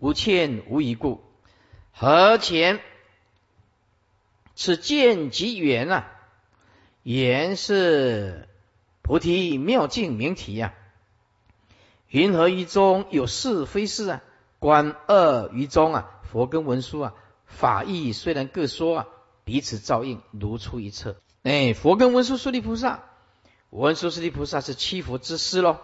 [0.00, 1.22] 无欠无一故，
[1.92, 2.80] 何前
[4.54, 6.08] 此见即圆啊？
[7.02, 8.48] 圆是
[9.02, 10.74] 菩提妙境名体呀。
[12.08, 14.22] 云何于中有是非是啊？
[14.58, 17.14] 观二于中啊，佛跟文殊啊，
[17.46, 19.06] 法义虽然各说啊，
[19.44, 21.16] 彼此照应，如出一辙。
[21.42, 23.02] 哎，佛跟文殊舍利菩萨。
[23.70, 25.78] 文殊师利菩萨是七佛之师喽，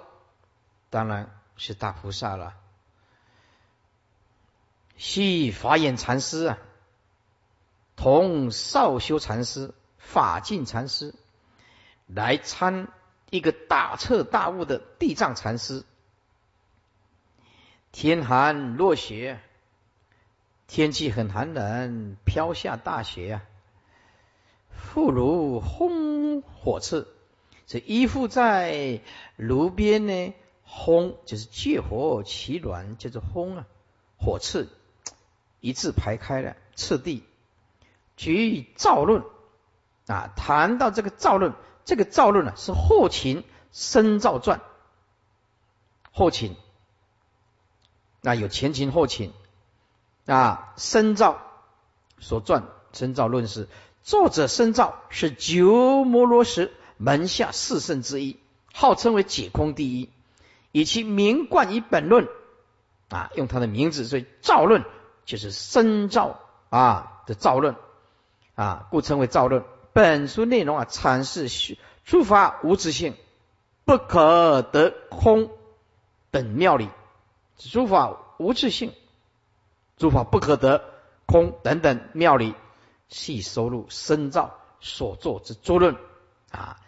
[0.90, 2.54] 当然是大菩萨了。
[4.98, 6.58] 系法眼禅师啊，
[7.98, 11.16] 同少修禅师、法净禅师
[12.06, 12.86] 来参
[13.28, 15.82] 一个大彻大悟的地藏禅师。
[17.90, 19.40] 天寒落雪，
[20.68, 23.42] 天气很寒冷，飘下大雪啊，
[24.70, 27.04] 妇孺烘火炽，
[27.66, 29.00] 这依附在
[29.34, 30.34] 炉边呢，
[30.64, 33.66] 烘就是借火取暖，叫做烘啊，
[34.20, 34.68] 火炽
[35.58, 37.24] 一字排开了，次第
[38.18, 39.24] 举以造论。
[40.06, 41.54] 啊，谈到这个造论，
[41.84, 44.60] 这个造论呢是后秦深造传，
[46.12, 46.56] 后秦。
[48.20, 49.32] 那有前秦后秦。
[50.26, 51.40] 啊，深造
[52.18, 53.68] 所传深造论是
[54.02, 58.38] 作者深造是鸠摩罗什门下四圣之一，
[58.72, 60.10] 号称为解空第一，
[60.72, 62.28] 以其名冠于本论
[63.10, 64.84] 啊，用他的名字，所以造论
[65.26, 67.76] 就是深造啊的造论。
[68.58, 69.62] 啊，故称为造论。
[69.92, 73.14] 本书内容啊，阐释诸法无自性，
[73.84, 75.48] 不可得空
[76.32, 76.88] 等妙理。
[77.56, 78.92] 诸法无自性，
[79.96, 80.82] 诸法不可得
[81.24, 82.56] 空等等妙理，
[83.06, 85.94] 系收入深造所作之诸论
[86.50, 86.78] 啊。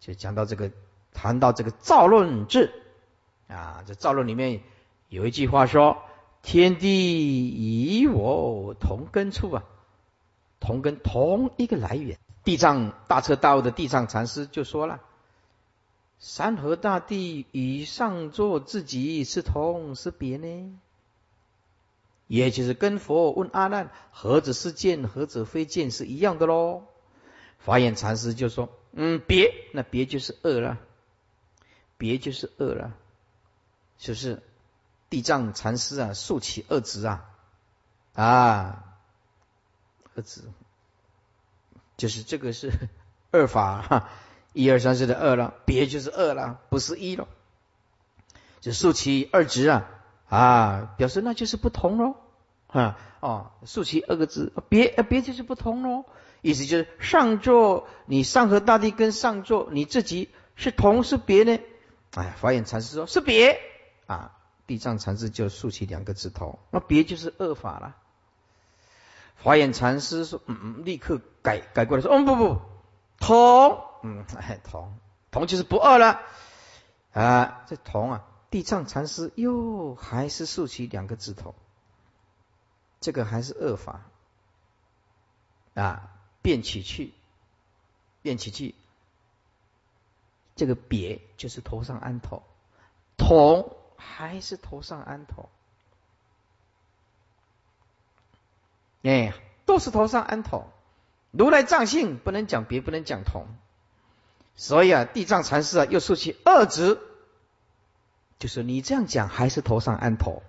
[0.00, 0.72] 就讲到这个，
[1.12, 2.82] 谈到这个造论志
[3.46, 4.60] 啊，这造论里面
[5.08, 6.02] 有一句话说
[6.42, 9.62] ：“天地与我同根处啊，
[10.62, 15.00] 同根同一个来源。”地藏大彻大悟的地藏禅师就说了
[16.18, 20.78] ：“山河大地与上座自己是同是别呢？
[22.28, 26.84] 也就是跟佛问阿难：何者是见，何者非见是一样的喽。”
[27.58, 28.70] 法眼禅师就说。
[28.94, 30.78] 嗯，别，那别就是恶了，
[31.96, 32.92] 别就是恶了，
[33.96, 34.42] 就是
[35.08, 37.24] 地藏禅师啊，竖起二指啊，
[38.12, 38.91] 啊，
[40.14, 40.42] 恶执，
[41.96, 42.70] 就是这个是
[43.30, 44.08] 二法，哈，
[44.52, 47.28] 一二三四的二了，别就是二了，不是一了，
[48.60, 49.88] 就竖起二指啊，
[50.28, 52.16] 啊，表示那就是不同喽，
[52.66, 56.04] 啊，哦，竖起二个字，别，别就是不同喽。
[56.42, 61.60] 意思就是上座，你上和大地跟上座，你自己是同是别呢？
[62.14, 63.60] 哎，法眼禅师说是别
[64.06, 64.32] 啊，
[64.66, 67.96] 地藏禅师就竖起两个指头，那别就是二法了。
[69.42, 72.60] 华眼禅师说，嗯嗯，立刻改改过来说，嗯不不，
[73.18, 74.98] 同，嗯， 哎同。
[75.30, 76.20] 同就是不二了。
[77.12, 81.54] 啊，这同啊，地藏禅师又还是竖起两个指头，
[83.00, 84.02] 这个还是恶法。
[85.74, 86.08] 啊。
[86.42, 87.14] 变起去，
[88.20, 88.74] 变起去，
[90.56, 92.42] 这个别就是头上安头，
[93.16, 95.48] 同还是头上安头，
[99.02, 99.34] 哎，
[99.66, 100.70] 都是头上安头。
[101.30, 103.46] 如来藏性不能讲别，不能讲同，
[104.54, 106.98] 所以啊，地藏禅师啊又竖起二指，
[108.38, 110.42] 就是你这样讲还是头上安头，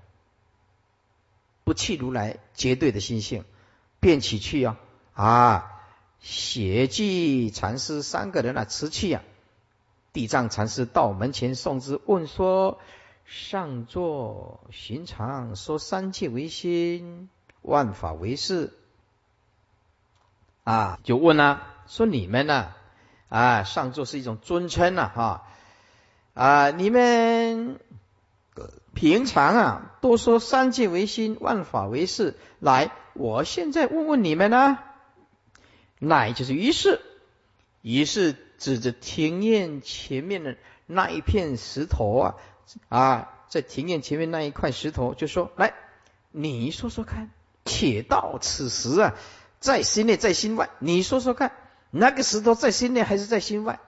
[1.64, 3.46] 不弃如来绝对的心性，
[4.00, 4.80] 便起去啊
[5.14, 5.70] 啊。
[6.20, 9.22] 邪寂禅师三个人啊，辞去啊。
[10.14, 12.80] 地藏禅师到门前送之，问说
[13.26, 17.30] ：“上座寻常说三界为心，
[17.64, 18.72] 万法为事。”
[20.64, 22.74] 啊，就问啊，说你们呢？
[23.28, 25.48] 啊，上座是一种尊称呐，哈
[26.34, 27.80] 啊，你们
[28.94, 32.38] 平常啊，都说三界为心，万法为事。
[32.60, 34.80] 来，我现在问问你们呢？
[36.00, 37.02] 乃就是于是，
[37.82, 42.36] 于是指着庭院前面的那一片石头啊
[42.88, 45.74] 啊，在庭院前面那一块石头，就说：“来，
[46.32, 47.32] 你说说看，
[47.66, 49.16] 且到此时啊，
[49.60, 51.52] 在心内在心外，你说说看，
[51.92, 53.80] 那个石头在心内还是在心外？”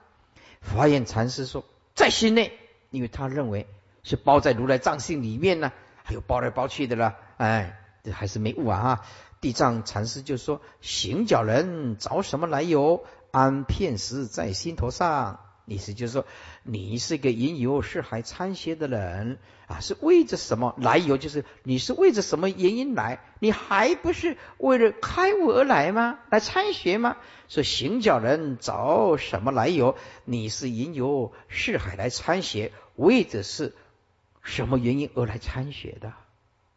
[0.62, 2.58] 法眼禅师说：“在心内，
[2.90, 3.66] 因为他认为
[4.02, 9.06] 是包在如来藏性里面呢，还有包来包去的了，哎，这还是没悟啊。”
[9.40, 13.04] 地藏禅师就说：“行脚人找什么来由？
[13.30, 15.40] 安片石在心头上。
[15.66, 16.24] 意思就是说，
[16.62, 21.18] 你是个引游四海参学的人啊，是为着什么来由？
[21.18, 23.20] 就是你是为着什么原因来？
[23.40, 26.18] 你还不是为了开悟而来吗？
[26.30, 27.16] 来参学吗？
[27.48, 29.96] 说行脚人找什么来由？
[30.24, 33.74] 你是引游四海来参学，为着是
[34.42, 36.12] 什么原因而来参学的？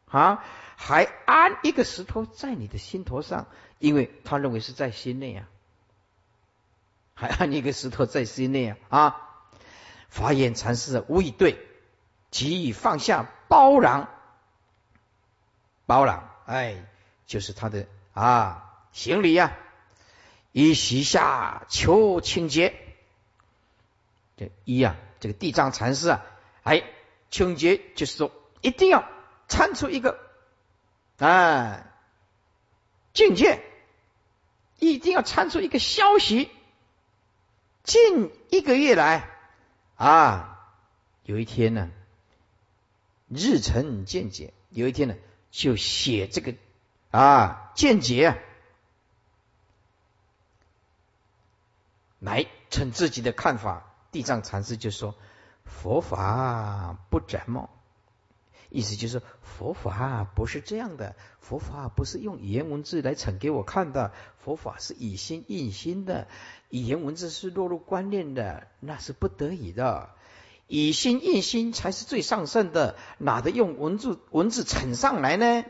[0.06, 0.44] 啊？”
[0.82, 3.48] 还安一个石头在你的心头上，
[3.80, 5.50] 因为他认为是在心内啊。
[7.20, 9.28] 还按一个石头在心内啊！
[10.08, 11.60] 法眼禅师无以对，
[12.32, 14.08] 即以放下包囊，
[15.86, 16.86] 包囊哎，
[17.26, 19.58] 就是他的啊行李呀，
[20.54, 22.74] 以席下求清洁。
[24.38, 26.26] 这一啊，这个地藏禅师啊，
[26.64, 26.84] 哎，
[27.30, 29.04] 清洁就是说一定要
[29.50, 30.18] 参出一个。
[31.18, 31.86] 哎，
[33.12, 33.62] 境界，
[34.78, 36.50] 一定要参出一个消息。
[37.90, 39.28] 近一个月来
[39.96, 40.60] 啊，
[41.24, 41.90] 有一天呢，
[43.28, 45.16] 日晨见解，有一天呢，
[45.50, 46.54] 就写这个
[47.10, 48.40] 啊见解，
[52.20, 53.92] 来称自己的看法。
[54.12, 55.16] 地藏禅师就说
[55.66, 57.72] ：“佛法不怎么。”
[58.70, 66.28] 意思就是佛法不是这样的，佛法不是用语言文字来呈给我看的，佛法是以心印心的，
[66.70, 70.10] 语言文字是落入观念的，那是不得已的，
[70.68, 75.66] 以心印心才是最上圣的，哪得用文字文字呈上来呢？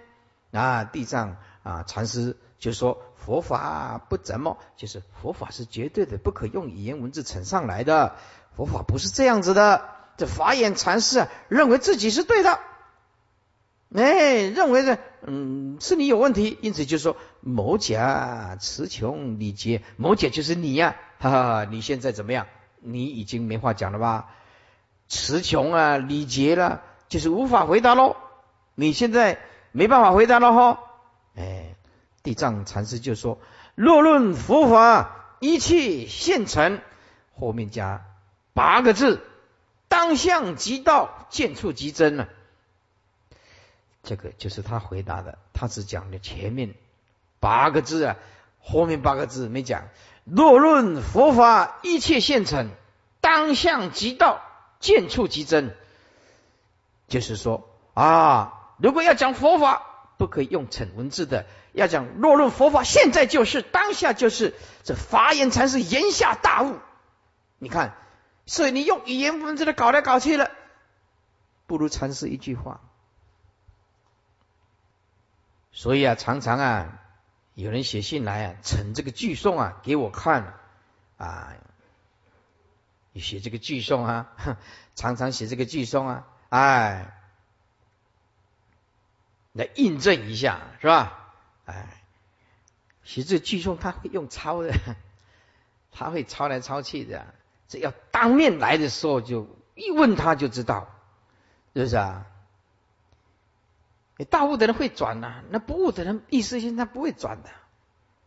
[0.51, 8.17] 啊，地藏啊禅师就说佛法不怎么，就是佛法是绝对的，不可用语言文字呈上来的，
[8.57, 9.89] 佛法不是这样子的。
[10.17, 12.59] 这法眼禅师啊，认为自己是对的。
[13.93, 22.45] 哎，认为的，嗯，是你有问题，因此就说某甲词穷理结，某甲就是你呀，哈哈，你现在怎么样？
[22.81, 24.29] 你已经没话讲了吧？
[25.07, 28.15] 词穷啊，理结了，就是无法回答喽。
[28.75, 29.39] 你现在
[29.71, 30.79] 没办法回答了哈。
[31.35, 31.75] 哎，
[32.21, 33.39] 地藏禅师就说：
[33.73, 36.79] 若论佛法，一切现成，
[37.33, 38.05] 后面加
[38.53, 39.21] 八个字：
[39.87, 42.29] 当相即道，见处即真了。
[44.03, 46.73] 这个就是他回答的，他只讲了前面
[47.39, 48.15] 八个字啊，
[48.59, 49.89] 后面八个字没讲。
[50.23, 52.69] 若论佛法，一切现成，
[53.21, 54.41] 当相即道，
[54.79, 55.75] 见处即真。
[57.07, 59.83] 就是说啊，如果要讲佛法，
[60.17, 66.77] 不可以用成文字的，要讲若论佛法，现在就是当下就是，这法言禅师言下大悟。
[67.57, 67.95] 你看，
[68.45, 70.51] 所以你用语言文字的搞来搞去了，
[71.65, 72.81] 不如禅师一句话。
[75.71, 76.99] 所以啊，常常啊，
[77.53, 80.53] 有人写信来啊，呈这个句诵啊给我看
[81.17, 81.53] 啊，
[83.13, 84.29] 你写这个句诵啊，
[84.95, 87.13] 常常写这个句诵啊，哎，
[89.53, 91.33] 来印证一下是吧？
[91.65, 92.03] 哎，
[93.03, 94.73] 写这句诵他会用抄的，
[95.93, 97.33] 他会抄来抄去的，
[97.67, 100.87] 这要当面来的时候就一问他就知道，
[101.75, 102.25] 是不是啊？
[104.25, 107.49] 大悟的人会转呐，那不悟的人意识性他不会转的，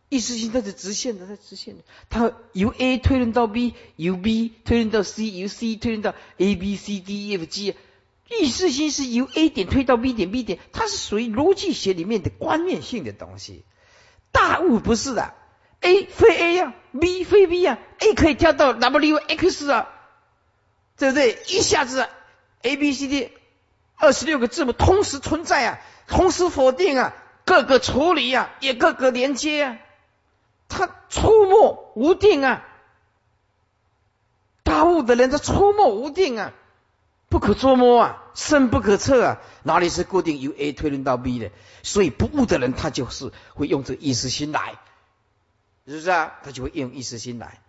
[0.09, 7.45] 意识性它是直线的，它直线的，它由 A 推论到 B，由 B 推论到 C，由 C 推论到 A B C D E F
[7.45, 7.75] G，
[8.29, 13.63] 意识性是由 A 点推到 B 点，B 点它是属于逻辑学里面的观念性的东西，
[14.31, 15.33] 大悟不是的
[15.81, 19.89] ，A 非 A 呀，B 非 B 呀，A 可以跳到 W X 啊，
[20.97, 21.39] 对不对？
[21.47, 22.07] 一下子
[22.61, 23.31] A B C D。
[23.95, 27.13] 二十六个字母同时存在啊，同时否定啊，
[27.45, 29.77] 各个处理啊，也各个连接啊，
[30.67, 32.65] 他出没无定啊，
[34.63, 36.51] 大悟的人他出没无定啊，
[37.29, 41.51] 不可捉摸啊，深不可测啊，哪里是固定由 A 推论到 B 的？
[41.81, 44.75] 所以不悟的人他就是会用这个意识心来，
[45.85, 46.33] 是不是啊？
[46.43, 47.61] 他就会用意识心来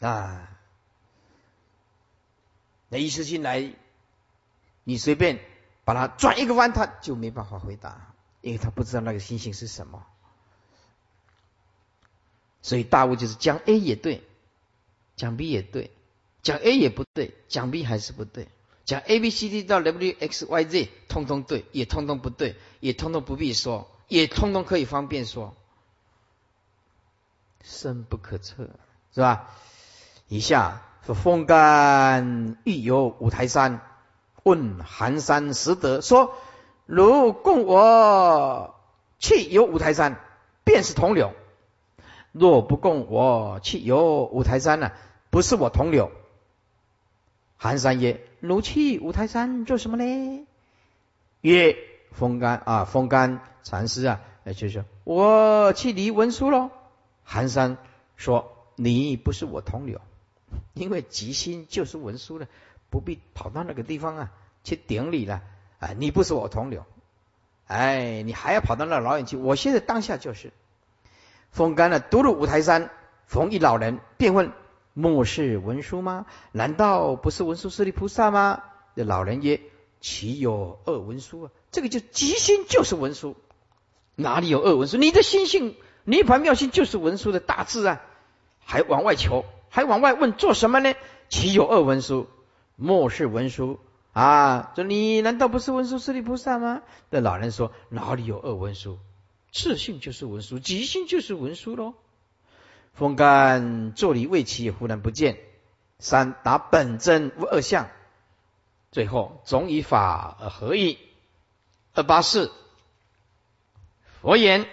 [0.00, 0.48] 啊，
[2.88, 3.74] 那意识心来。
[4.88, 5.38] 你随便
[5.84, 10.06] 把它转一个弯，他就没办法回答，因为他不知道那个星星是什么。
[12.62, 14.22] 所以大悟就是讲 A 也对，
[15.14, 15.90] 讲 B 也对，
[16.40, 18.48] 讲 A 也不对，讲 B 还是不对，
[18.86, 25.54] 讲 A B C D 到 W X Y Z 通通对，也通通不对，也通通不必说，也通通可以方便说，
[27.62, 28.70] 深不可测，
[29.14, 29.50] 是吧？
[30.28, 33.82] 以下说风干欲游五台山。
[34.48, 36.34] 问寒山拾得说
[36.86, 38.74] ：“如供我
[39.18, 40.18] 去游五台山，
[40.64, 41.34] 便是同流；
[42.32, 44.92] 若不供我去游五台山呢，
[45.28, 46.10] 不是我同流。”
[47.60, 50.46] 寒山曰：“如去五台山做什么呢？”
[51.42, 51.76] 曰
[52.12, 54.20] ：“风干啊，风干禅师啊，
[54.56, 56.70] 就说我去离文书喽。”
[57.22, 57.76] 寒山
[58.16, 60.00] 说：“你不是我同流，
[60.72, 62.46] 因为吉星就是文书了。”
[62.90, 64.30] 不必跑到那个地方啊，
[64.64, 65.42] 去顶礼了
[65.78, 65.90] 啊！
[65.96, 66.84] 你不是我同流，
[67.66, 69.36] 哎，你还要跑到那老远去？
[69.36, 70.52] 我现在当下就是
[71.50, 72.90] 风干了，独入五台山，
[73.26, 74.52] 逢一老人，便问：
[74.94, 76.26] 莫是文殊吗？
[76.52, 78.62] 难道不是文殊师利菩萨吗？
[78.96, 79.60] 这老人曰：
[80.00, 81.50] 岂有二文殊啊？
[81.70, 83.36] 这个就吉心就是文殊，
[84.14, 84.96] 哪里有二文殊？
[84.96, 88.00] 你的心性涅盘妙心就是文殊的大智啊！
[88.64, 90.94] 还往外求，还往外问做什么呢？
[91.28, 92.26] 岂有二文殊？
[92.80, 93.80] 末世文殊
[94.12, 96.82] 啊，说你难道不是文殊师利菩萨吗？
[97.10, 99.00] 那老人说哪里有二文殊？
[99.52, 101.94] 次性就是文殊，即性就是文殊喽。
[102.94, 105.38] 风干坐离未起，忽然不见。
[105.98, 107.88] 三达本真无二相。
[108.92, 110.98] 最后总以法而合一。
[111.94, 112.52] 二八四，
[114.22, 114.66] 佛言：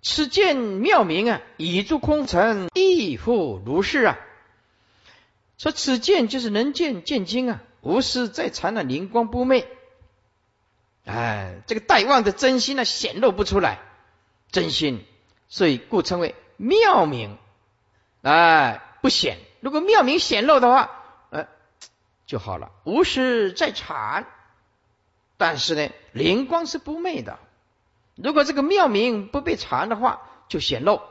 [0.00, 4.18] 此见妙明啊，以诸空尘亦复如是啊。
[5.60, 9.68] 说此见就是能见见经啊，无师在禅的灵光不昧。
[11.04, 13.78] 哎，这个待望的真心呢，显露不出来，
[14.50, 15.04] 真心，
[15.50, 17.36] 所以故称为妙明。
[18.22, 19.36] 哎，不显。
[19.60, 20.92] 如果妙明显露的话，
[21.28, 21.46] 呃，
[22.24, 22.72] 就好了。
[22.84, 24.26] 无师在禅，
[25.36, 27.38] 但是呢，灵光是不昧的。
[28.14, 31.02] 如果这个妙明不被禅的话，就显露。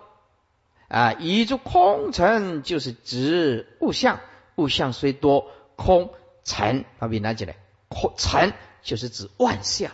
[0.88, 4.20] 啊，以诸空尘就是指物象，
[4.60, 6.12] 物象虽多，空
[6.44, 7.56] 尘，把笔拿起来，
[7.88, 8.54] 空尘。
[8.82, 9.92] 就是指万象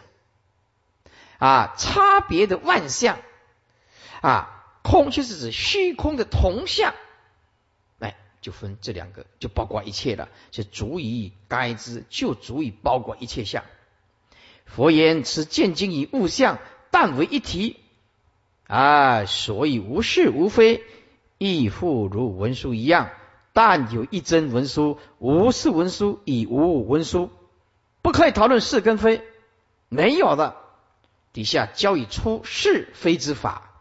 [1.39, 3.17] 啊，差别的万象
[4.21, 6.93] 啊，空就是指虚空的同相，
[7.97, 13.63] 哎，就分这两个，就包括一切了，就足以该知，就足以包括一切相。
[14.65, 16.59] 佛言：此见经以物象，
[16.91, 17.79] 但为一体
[18.67, 20.83] 啊，所以无是无非，
[21.39, 23.09] 亦复如文书一样，
[23.55, 27.29] 但有一真文书，无是文书，以无文书。
[28.01, 29.23] 不可以讨论是跟非，
[29.87, 30.57] 没有的。
[31.31, 33.71] 底下教以出是非之法，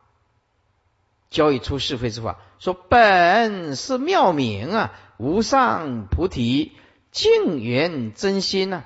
[1.28, 6.70] 教以出是非之法，说本是妙明啊，无上菩提
[7.10, 8.84] 净圆真心呐，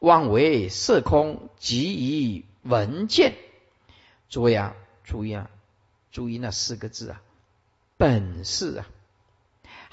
[0.00, 3.36] 妄为色空，即以闻见。
[4.28, 4.74] 诸位啊，
[5.04, 5.48] 注意啊，
[6.10, 7.22] 注意那四个字啊，
[7.96, 8.86] 本是啊，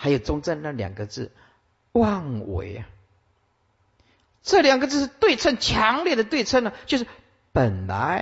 [0.04, 1.32] 还有中正那两个字，
[1.94, 2.86] 妄为啊。
[4.44, 7.08] 这两个字是对称，强烈的对称呢，就是
[7.54, 8.22] 本来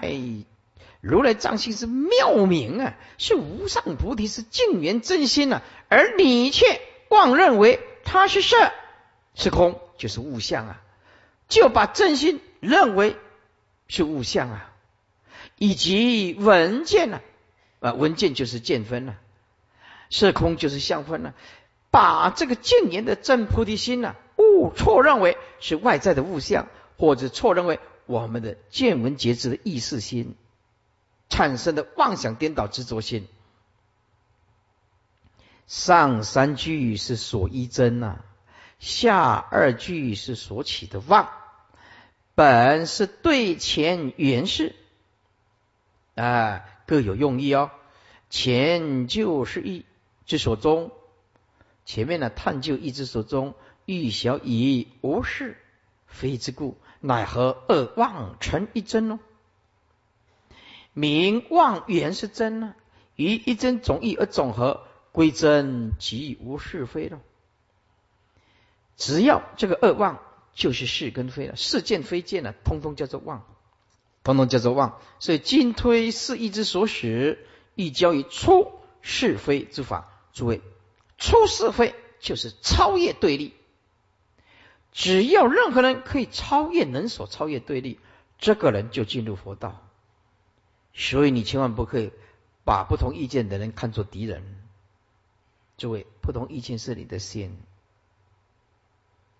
[1.00, 6.80] 如来藏心是妙明啊，是无上菩提，是净圆真心呐，而你却
[7.10, 8.72] 妄认为它是色，
[9.34, 10.82] 是空，就是物相啊，
[11.48, 13.16] 就把真心认为
[13.88, 14.72] 是物相啊，
[15.58, 17.22] 以及文见呢，
[17.80, 19.16] 啊，文见就是见分了，
[20.12, 21.34] 色空就是相分了，
[21.92, 24.16] 把这个净言的正菩提心呢。
[24.38, 26.68] 误错认为是外在的物象，
[26.98, 30.36] 或者错认为我们的见闻觉知的意识心
[31.30, 33.28] 产生的妄想颠倒执着心。
[35.68, 38.18] 上三句是所依真呐，
[38.80, 41.30] 下二句是所起的妄。
[42.34, 44.76] 本是对前原是
[46.16, 47.70] 啊，各有用意哦。
[48.30, 49.86] 前就是意
[50.26, 50.92] 之所终，
[51.86, 53.54] 前面呢探究意之所终。
[53.88, 55.58] 欲晓以无事
[56.06, 59.20] 非之故，奈何二妄成一真呢？
[60.94, 62.76] 名妄原是真呢？
[63.16, 67.20] 于一真总义而总和归真，即无是非了。
[68.96, 70.22] 只要这个二妄
[70.54, 73.44] 就是是跟非了，是见非见了，通通叫做妄，
[74.24, 75.00] 通通叫做妄。
[75.20, 78.72] 所以今推是义之所使，亦教于出
[79.02, 80.08] 是非之法。
[80.34, 80.62] 诸位，
[81.22, 83.54] 出是非就是超越对立。
[84.92, 88.00] 只要任何人可以超越能所超越对立，
[88.40, 89.88] 这个人就进入佛道。
[90.94, 92.12] 所以你千万不可以
[92.66, 94.62] 把不同意见的人看作敌人。
[95.78, 97.58] 诸位，不同意见是你的心，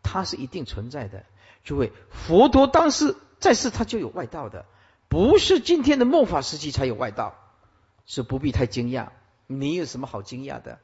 [0.02, 1.26] 它是一定存在的。
[1.64, 4.66] 诸位，佛陀当时在世，他就有外道的，
[5.10, 7.36] 不是今天的末法时期才有外道，
[8.06, 9.10] 是不必太惊讶。
[9.48, 10.80] 你有什么好惊讶的？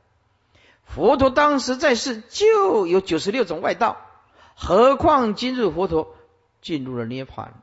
[0.87, 3.97] 佛陀当时在世就有九十六种外道。
[4.55, 6.15] 何况今日佛陀
[6.61, 7.61] 进入了涅盘，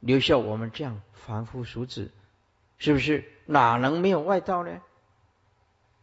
[0.00, 2.10] 留下我们这样凡夫俗子，
[2.78, 4.80] 是不是哪能没有外道呢？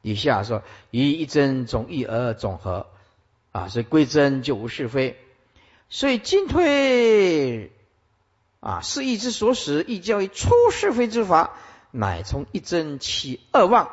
[0.02, 2.88] 以下说以一真总一而总和
[3.52, 5.20] 啊，所以归真就无是非，
[5.90, 7.72] 所以进退
[8.60, 11.58] 啊是义之所使，亦教于出是非之法，
[11.92, 13.90] 乃从一真起二妄，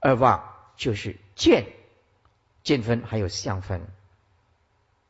[0.00, 1.66] 二妄就是见
[2.64, 3.86] 见分还有相分。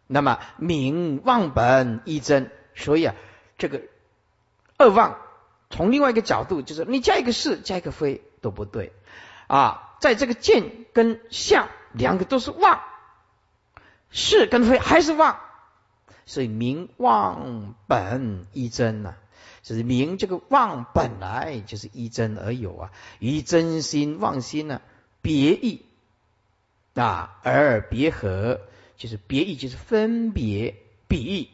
[0.07, 3.15] 那么名望本一真，所以啊，
[3.57, 3.81] 这个
[4.77, 5.19] 二妄
[5.71, 8.93] 从另外一个角度，就是你加一个是加一个非都不对。
[9.47, 12.81] 啊，在这个见跟相两个都是妄，
[14.11, 15.39] 是跟非还是妄，
[16.27, 19.17] 所以名望本一真呐，
[19.63, 24.81] 就是名这个妄本来就是一真而有啊，与真心妄心呢
[25.21, 25.85] 别异
[26.95, 28.61] 啊而别合。
[28.97, 30.77] 就是别意，就是分别
[31.09, 31.49] 比喻，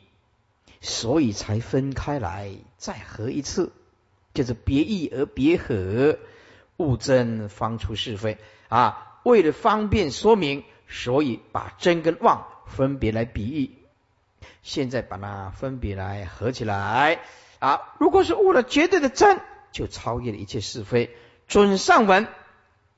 [0.83, 3.73] 所以才分开来再合一次
[4.35, 6.19] 就是别意而别合，
[6.77, 8.37] 物真方出是非
[8.69, 9.21] 啊。
[9.25, 13.71] 为了方便说明，所以把真跟妄分别来比喻。
[14.63, 17.21] 现在把它分别来合起来
[17.59, 17.95] 啊。
[17.99, 19.41] 如果是悟了绝对的真，
[19.73, 21.17] 就超越了一切是非。
[21.49, 22.29] 准上文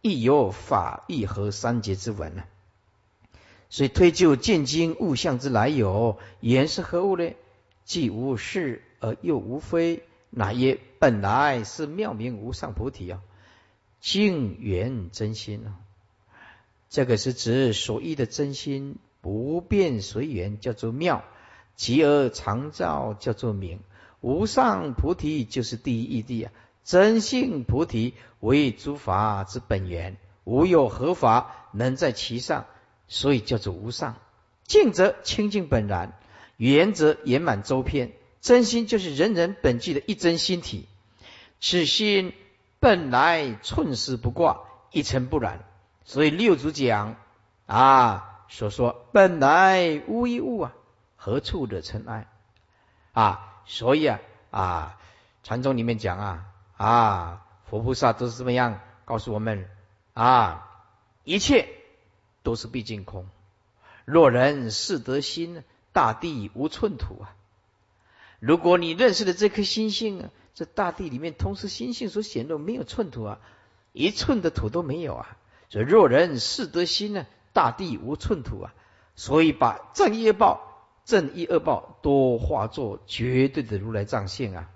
[0.03, 2.45] 亦有法义和三节之文呢。
[3.71, 7.31] 所以推究见经物象之来有，言是何物呢？
[7.87, 13.23] 既无是而又无非，乃曰本来是妙明无上菩提啊，
[14.01, 15.81] 净缘真心啊。
[16.91, 21.23] 这个是指所依的真心不变随缘，叫做妙；
[21.75, 23.81] 极而常照，叫做明。
[24.21, 26.53] 无上菩提就是第一义谛啊！
[26.85, 32.67] 真性菩提为诸法之本源，无有何法能在其上。
[33.09, 34.17] 所以叫做无上，
[34.65, 36.19] 净则清净本然，
[36.57, 38.13] 圆则圆满周遍。
[38.41, 40.89] 真心就是人人本具的一真心体，
[41.61, 42.33] 此心
[42.81, 45.63] 本来寸丝不挂，一尘不染。
[46.05, 47.17] 所以六祖讲
[47.67, 50.73] 啊，所说本来无一物啊，
[51.17, 52.27] 何处惹尘埃
[53.13, 53.61] 啊？
[53.67, 54.21] 所以啊
[54.51, 54.99] 啊，
[55.43, 56.47] 禅宗里面讲啊
[56.85, 59.69] 啊，佛菩萨都是怎么样告诉我们
[60.15, 60.69] 啊？
[61.25, 61.69] 一切。
[62.45, 63.29] 都是毕竟空。
[64.05, 65.63] 若人是得心，
[65.93, 67.37] 大地无寸土啊！
[68.41, 73.39] 如果你认识的这颗心性啊，这大地里面同时心性所显露没有寸土啊，
[73.93, 75.37] 一寸的土都没有啊！
[75.69, 78.75] 所以若人是得心呢，大地无寸土啊！
[79.15, 84.69] 所以把正一恶报、正一恶报都化作绝对的如来藏性啊！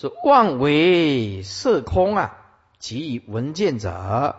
[0.00, 2.36] 是妄为色空啊，
[2.78, 4.36] 即以闻见者，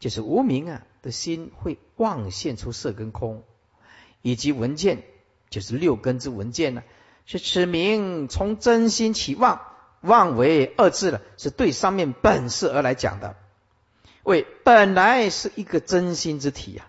[0.00, 0.82] 就是无名啊。
[1.00, 3.44] 的心会妄现出色跟空，
[4.20, 5.04] 以及闻见，
[5.48, 6.82] 就是六根之闻见呢？
[7.24, 9.60] 是此名从真心起妄，
[10.00, 13.36] 妄为二字了，是对上面本事而来讲的。
[14.24, 16.88] 为本来是一个真心之体呀，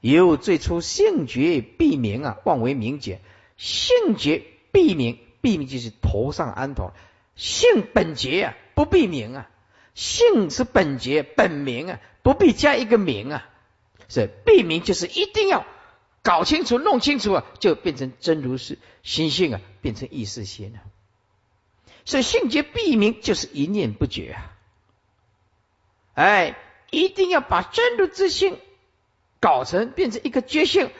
[0.00, 3.20] 由最初性觉必明啊，妄为明觉，
[3.56, 6.90] 性觉必明，必明就是头上安头，
[7.40, 9.50] 性本觉啊，不必名啊，
[9.94, 12.00] 性是本觉本名啊。
[12.22, 13.48] 不必加一个名啊，
[14.10, 15.64] 是必名就是一定要
[16.22, 20.80] 搞清楚、弄清楚啊，就变成真如是心性啊，变成意识心了。
[22.04, 24.52] 所以性觉必名就是一念不绝啊，
[26.12, 26.58] 哎，
[26.90, 28.58] 一定要把真如自性
[29.40, 30.90] 搞成变成一个觉性，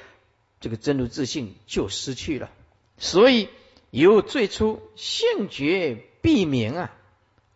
[0.58, 2.50] 这个真如自性就失去了。
[2.96, 3.50] 所以
[3.90, 6.90] 由最初性觉必名啊，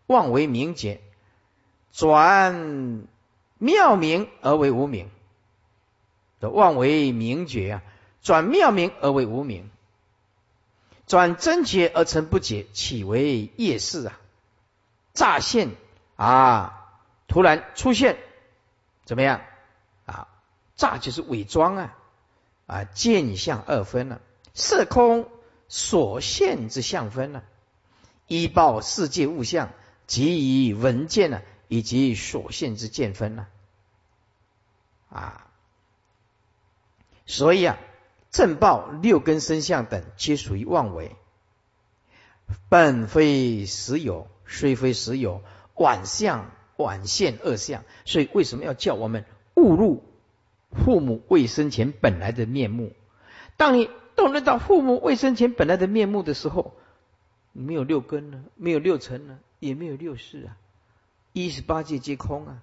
[0.06, 1.00] 妄为名觉，
[1.92, 3.06] 转。
[3.56, 5.08] 妙明而为无明，
[6.38, 7.82] 的妄为明觉啊，
[8.20, 9.70] 转妙明而为无明，
[11.06, 14.20] 转真觉而成不解，岂为夜视啊？
[15.14, 15.70] 乍现
[16.16, 16.90] 啊，
[17.26, 18.18] 突然出现，
[19.04, 19.40] 怎么样
[20.04, 20.28] 啊？
[20.76, 21.96] 乍就是伪装啊
[22.66, 24.20] 啊，见相二分了，
[24.52, 25.30] 色空
[25.68, 27.44] 所现之相分了，
[28.26, 29.70] 依报世界物象，
[30.06, 33.48] 即以闻见了，以及所现之见分了。
[35.10, 35.46] 啊，
[37.26, 37.78] 所以啊，
[38.30, 41.14] 正报六根身相等，皆属于妄为，
[42.68, 45.42] 本非实有，虽非实有，
[45.74, 47.84] 晚相晚现恶相。
[48.04, 50.02] 所以为什么要叫我们误入
[50.72, 52.92] 父母未生前本来的面目？
[53.56, 56.74] 当你懂得到父母未生前本来的面目的时候，
[57.54, 60.58] 没有六根了，没有六尘了，也没有六世啊，
[61.32, 62.62] 一十八界皆空啊。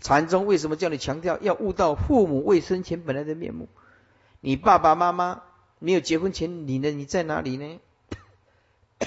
[0.00, 3.68] 禅宗为什么叫你强调要悟到父母未生前本来的面目？
[4.40, 5.42] 你爸爸妈妈
[5.78, 6.90] 没有结婚前，你呢？
[6.90, 7.80] 你在哪里呢？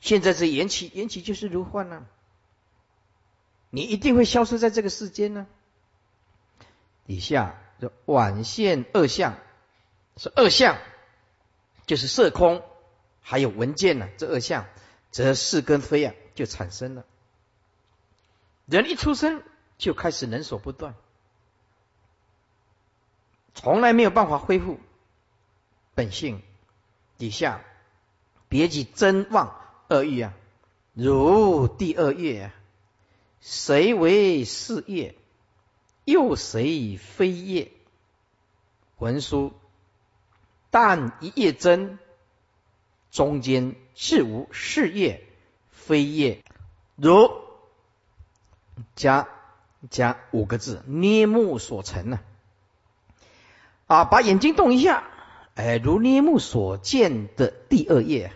[0.00, 2.06] 现在是缘起，缘起就是如幻呢。
[3.70, 5.46] 你一定会消失在这个世间呢。
[7.06, 9.36] 底下就晚现二相，
[10.16, 10.78] 是二相，
[11.86, 12.62] 就是色空，
[13.22, 14.08] 还有闻见呢。
[14.18, 14.66] 这二项，
[15.10, 17.04] 则是跟非啊，就产生了。
[18.66, 19.42] 人一出生
[19.78, 20.94] 就开始能所不断，
[23.54, 24.78] 从来没有办法恢复
[25.94, 26.42] 本性。
[27.18, 27.64] 底下
[28.48, 29.58] 别记真妄
[29.88, 30.34] 二欲啊，
[30.92, 32.54] 如第二月啊，
[33.40, 35.14] 谁为是业？
[36.04, 37.72] 又谁非业？
[38.98, 39.54] 文书
[40.78, 41.98] 但一叶真，
[43.10, 45.24] 中间是无是业
[45.70, 46.44] 非业，
[46.96, 47.30] 如。
[48.94, 49.26] 加
[49.88, 52.20] 加五个字，捏目所成呢？
[53.86, 55.04] 啊，把眼睛动一下，
[55.54, 58.34] 哎，如捏木所见的第二页，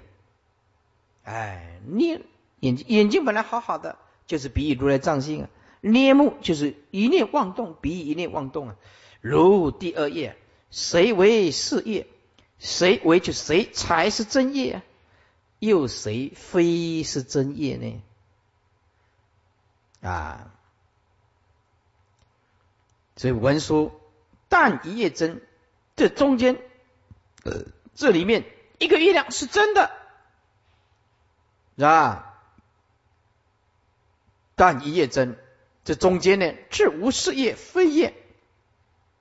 [1.25, 2.23] 哎，捏
[2.61, 5.51] 眼睛眼睛本来好好的，就是比喻如来藏心啊。
[5.83, 8.77] 捏木就是一念妄动，比喻一念妄动啊。
[9.21, 10.39] 如第二页，
[10.71, 12.07] 谁为是业？
[12.61, 14.83] 谁为就谁才是真业？
[15.59, 18.03] 又谁非是真业呢？
[20.09, 20.53] 啊，
[23.17, 23.93] 所以文殊
[24.49, 25.43] 但一夜真，
[25.97, 26.57] 这中间。
[27.45, 28.45] 呃，这里面
[28.79, 29.91] 一个月亮是真的，
[31.77, 32.39] 是吧？
[34.55, 35.39] 但一夜真，
[35.85, 38.15] 这中间呢，是无是业非业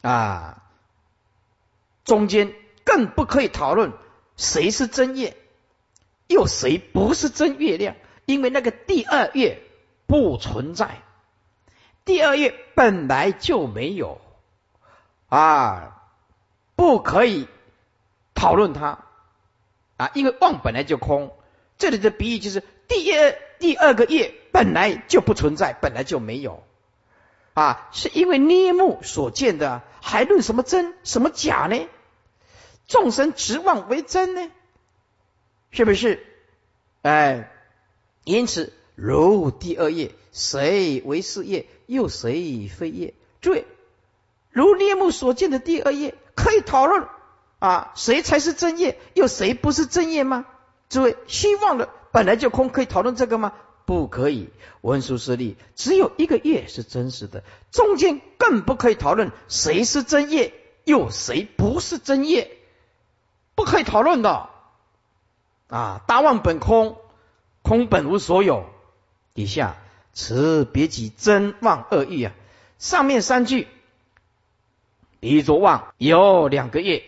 [0.02, 0.64] 啊。
[2.04, 2.54] 中间
[2.90, 3.92] 更不可以讨论
[4.36, 5.38] 谁是真月，
[6.26, 9.62] 又谁不是真月亮，因为那个第二月
[10.08, 11.04] 不存在，
[12.04, 14.20] 第二月本来就没有
[15.28, 16.02] 啊，
[16.76, 17.48] 不可以。
[18.34, 19.00] 讨论它
[19.98, 21.36] 啊，因为妄本来就空，
[21.78, 26.64] 这里的比喻就是第二第二个月本来就不存在，本来就没有
[27.54, 31.86] 啊，是因为捏目所见的，还论什么真什么假呢？
[32.90, 34.52] 众生执妄为真呢？
[35.72, 36.26] 是不是？
[37.04, 37.52] 哎，
[38.26, 43.14] 因此如第二页，谁为是业，又谁非业？
[43.40, 43.64] 注意，
[44.50, 47.08] 如捏目所见的第二页，可以讨论。
[47.60, 48.98] 啊，谁才是真业？
[49.14, 50.46] 又谁不是真业吗？
[50.90, 53.54] 诸位，希望的本来就空，可以讨论这个吗？
[53.86, 54.50] 不可以。
[54.82, 60.54] 文殊师利，只有一个业是真实的，中间更不可以讨论谁是真业，
[60.86, 62.58] 又谁不是真业，
[63.60, 64.50] 不可以讨论的。
[65.68, 66.98] 啊，大妄本空，
[67.62, 68.66] 空本无所有。
[69.34, 69.76] 底下
[70.14, 72.32] 此别起真妄二意啊。
[72.78, 73.68] 上面三句，
[75.20, 77.04] 比喻作妄有两个业。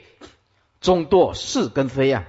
[0.81, 2.25] 中堕是跟非啊，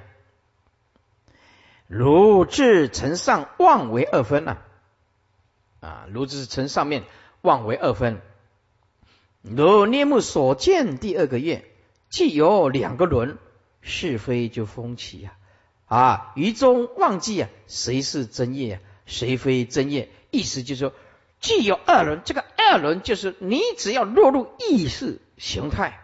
[1.89, 4.59] 如至成上妄为二分呐，
[5.81, 7.03] 啊，如至成上面
[7.41, 8.21] 妄为二分，
[9.41, 11.69] 如念目所见第二个月，
[12.09, 13.39] 既有两个轮，
[13.83, 15.37] 是非就风起啊，
[15.87, 20.09] 啊，于中忘记啊，谁是真业啊，谁非真业？
[20.31, 20.95] 意思就是说，
[21.41, 25.99] 既有二轮，这个二轮就是你只要落入意识形态。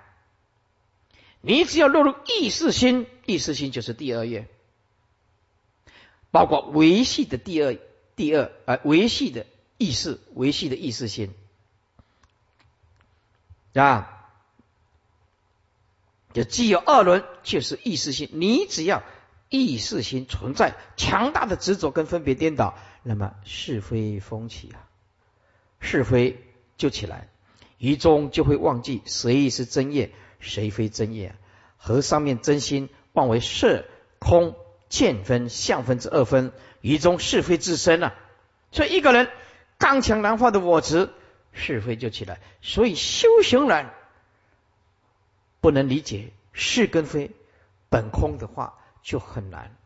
[1.41, 4.49] 你只要落入意识心，意识心就是第二页，
[6.33, 7.79] 包括维系的第二、
[8.17, 11.33] 第二啊，维系的意识、维系的意识心
[13.73, 14.18] 啊，
[16.39, 18.31] 就既有二轮，就是意识心。
[18.33, 19.03] 你只要
[19.49, 24.87] 意识心存在强大的执着跟分别颠倒，那么是非风起啊，
[25.81, 26.41] 是非
[26.77, 27.29] 就起来，
[27.79, 30.13] 于中就会忘记谁是真业。
[30.39, 31.35] 谁非真业？
[31.77, 33.85] 和上面真心妄为色
[34.21, 34.55] 空
[34.89, 38.15] 见分相分之二分，于中是非自身啊。
[38.71, 39.29] 所以一个人
[39.77, 41.11] 刚强难化的我执，
[41.53, 42.39] 是非就起来。
[42.63, 43.87] 所以修行人
[45.61, 47.31] 不能理解是跟非
[47.89, 49.77] 本空的话，就很难。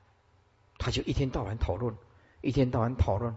[0.79, 1.97] 他就一天到晚讨论，
[2.41, 3.37] 一天到晚讨论，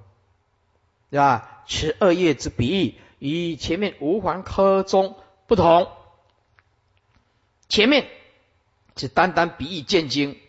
[1.11, 1.63] 对吧？
[1.67, 5.17] 此二业之比喻与前面无环科中
[5.47, 5.91] 不同。
[7.69, 8.07] 前面
[8.95, 10.39] 是单单比喻见经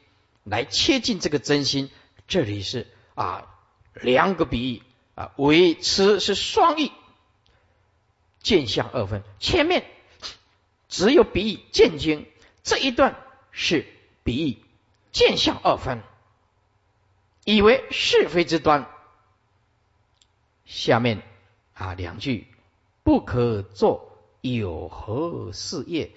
[0.45, 1.91] 来切近这个真心，
[2.29, 3.47] 这里是啊
[3.95, 4.83] 两个比喻
[5.15, 6.93] 啊，为此是双义，
[8.41, 9.23] 见相二分。
[9.39, 9.85] 前面
[10.89, 12.27] 只有比喻见经，
[12.63, 13.17] 这一段
[13.51, 13.87] 是
[14.25, 14.59] 比喻
[15.13, 16.03] 见相二分，
[17.45, 18.89] 以为是非之端。
[20.65, 21.23] 下面
[21.75, 22.47] 啊两句
[23.03, 26.11] 不可做有何事业。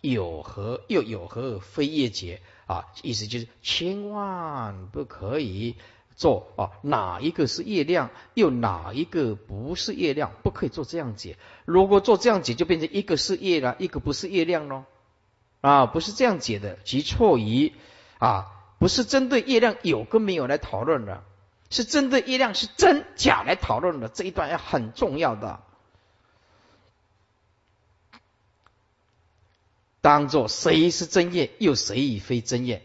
[0.00, 2.86] 有何又有何非业劫啊？
[3.04, 5.76] 意思就是千万不可以
[6.22, 6.70] 做啊！
[6.82, 10.30] 哪一个是业量，又哪一个不是业量？
[10.44, 11.36] 不可以做这样解。
[11.64, 14.84] 如果做这样解，就变成一个是业了，一个不是业量喽。
[15.60, 17.72] 啊，不是这样解的，即错于
[18.18, 18.46] 啊，
[18.78, 21.24] 不是针对业量有跟没有来讨论的，
[21.70, 24.08] 是针对业量是真假来讨论的。
[24.08, 25.60] 这一段要很重要的。
[30.00, 32.82] 当做谁是真业，又谁非真业？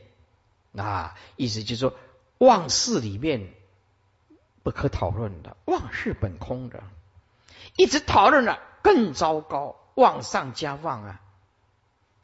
[0.76, 1.94] 啊，意思就是说，
[2.40, 3.54] 妄事里面
[4.64, 6.84] 不可讨论的，妄事本空的，
[7.76, 11.22] 一直讨论了更糟糕，妄上加妄啊，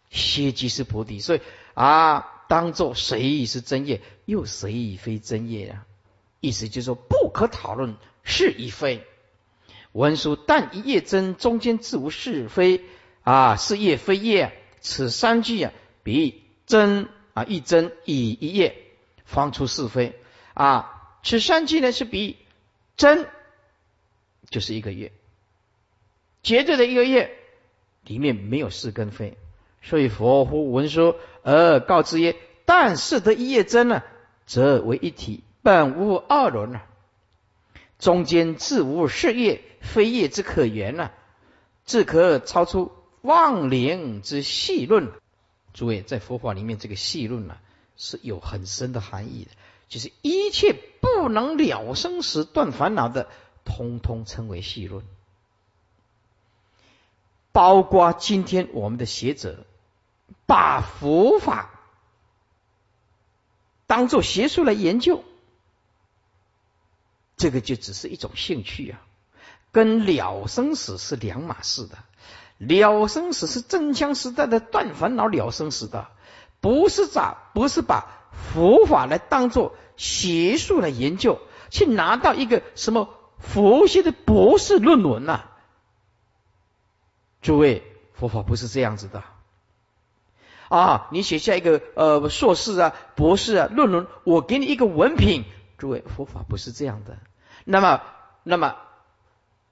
[0.09, 1.20] 歇即是菩提。
[1.20, 1.41] 所以
[1.74, 5.86] 啊，当做谁是真业，又谁非真业啊？
[6.39, 9.07] 意思就是说，不可讨论是与非。
[9.93, 12.84] 文殊但一业真，中间自无是非
[13.24, 14.59] 啊，是业非业。
[14.82, 15.72] 此三句啊，
[16.03, 18.83] 比真啊一真以一业
[19.26, 20.20] 方出是非。
[20.54, 22.38] 啊，此三句呢是比
[22.96, 23.28] 真
[24.50, 25.12] 就是一个月，
[26.44, 27.36] 绝对的一个月
[28.04, 29.38] 里面没有是跟非，
[29.82, 34.04] 所以佛乎文说而告之曰：但是得一业真呢，
[34.46, 36.86] 则为一体，本无二伦啊，
[37.98, 41.14] 中间自无是业非业之可言啊，
[41.84, 45.12] 自可超出妄灵之细论。
[45.74, 47.58] 诸位在佛法里面，这个细论呢
[47.96, 49.52] 是有很深的含义的，
[49.89, 53.28] 就是一切不能了生死断烦恼的。
[53.66, 55.06] 通通称为细论，
[57.54, 59.66] 包括今天我们的学者
[60.46, 61.70] 把佛法
[63.88, 65.24] 当做学术来研究，
[67.38, 69.02] 这个就只是一种兴趣啊，
[69.72, 71.98] 跟了生死是两码事的。
[72.58, 76.10] 了生死是真枪实弹的断烦恼了生死的，
[76.64, 83.09] 不是咋不是把佛法来当做学术来研究，去拿到一个什么？
[83.38, 85.41] 佛学的博士论文呐，
[87.41, 87.84] 诸位，
[88.14, 89.22] 佛法不是这样子的
[90.70, 91.09] 啊！
[91.11, 95.43] 你写下一个呃硕士啊、博士啊论文，我给你一个文凭。
[95.78, 97.18] 诸位，佛法不是这样的。
[97.66, 98.01] 那么，
[98.43, 98.78] 那么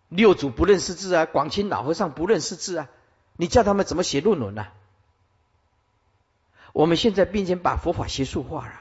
[0.09, 2.89] 六祖不认识字啊，广清老和尚不认识字啊，
[3.37, 4.67] 你叫他们怎么写论文呢？
[6.74, 8.74] 我们现在并且把佛法学术化了，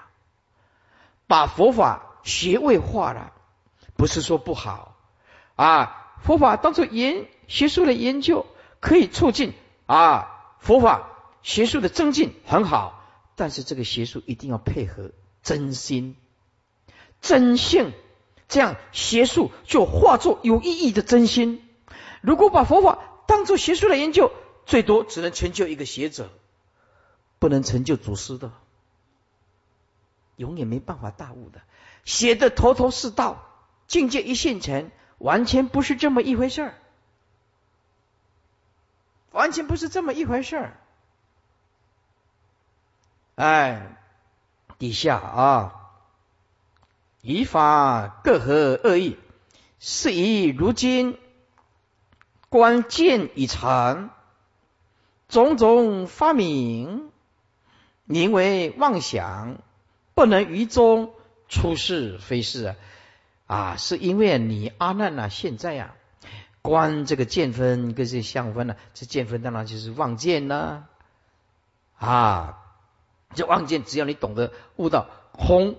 [1.27, 3.33] 把佛法学位化了。
[3.97, 4.97] 不是说不好
[5.57, 8.47] 啊，佛法当做研学术的研究，
[8.81, 9.53] 可以促进
[9.85, 11.09] 啊佛法
[11.43, 13.05] 学术的增进，很好。
[13.37, 15.11] 但是这个学术一定要配合
[15.43, 16.17] 真心、
[17.21, 17.93] 真性，
[18.49, 21.63] 这样学术就化作有意义的真心。
[22.23, 24.33] 如果把佛法当做学术的研究，
[24.65, 26.31] 最多只能成就一个学者，
[27.41, 28.53] 不能成就祖师的，
[30.37, 31.61] 永远没办法大悟的，
[32.05, 33.47] 写的头头是道。
[33.89, 36.75] 境界一现成，完全不是这么一回事儿，
[39.33, 40.81] 完全不是这么一回事儿。
[43.35, 43.97] 哎，
[44.79, 45.91] 底下啊，
[47.21, 49.19] 以法各合恶意，
[49.81, 51.19] 是以如今
[52.49, 54.11] 关键已成，
[55.29, 57.11] 种种发明，
[58.11, 59.59] 名为妄想，
[60.15, 61.13] 不能于中
[61.49, 62.77] 出是非是啊。
[63.47, 65.95] 啊，是因为你阿难呐，现在呀，
[66.61, 70.87] 观这个见分跟这相分呢，这见分当然就是望见呢。
[71.99, 72.59] 啊，
[73.35, 75.77] 这望见，只要你懂得悟到空，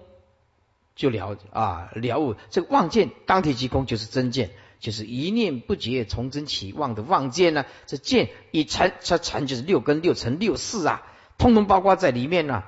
[0.96, 2.36] 就了啊了悟。
[2.50, 7.66] 这个望见当体即空，就是真见，就是一念不绝从真起望的望见呢。
[7.88, 11.04] 这见一成，这成就是六根六尘六事啊，
[11.42, 12.64] 通通包括在里面呢。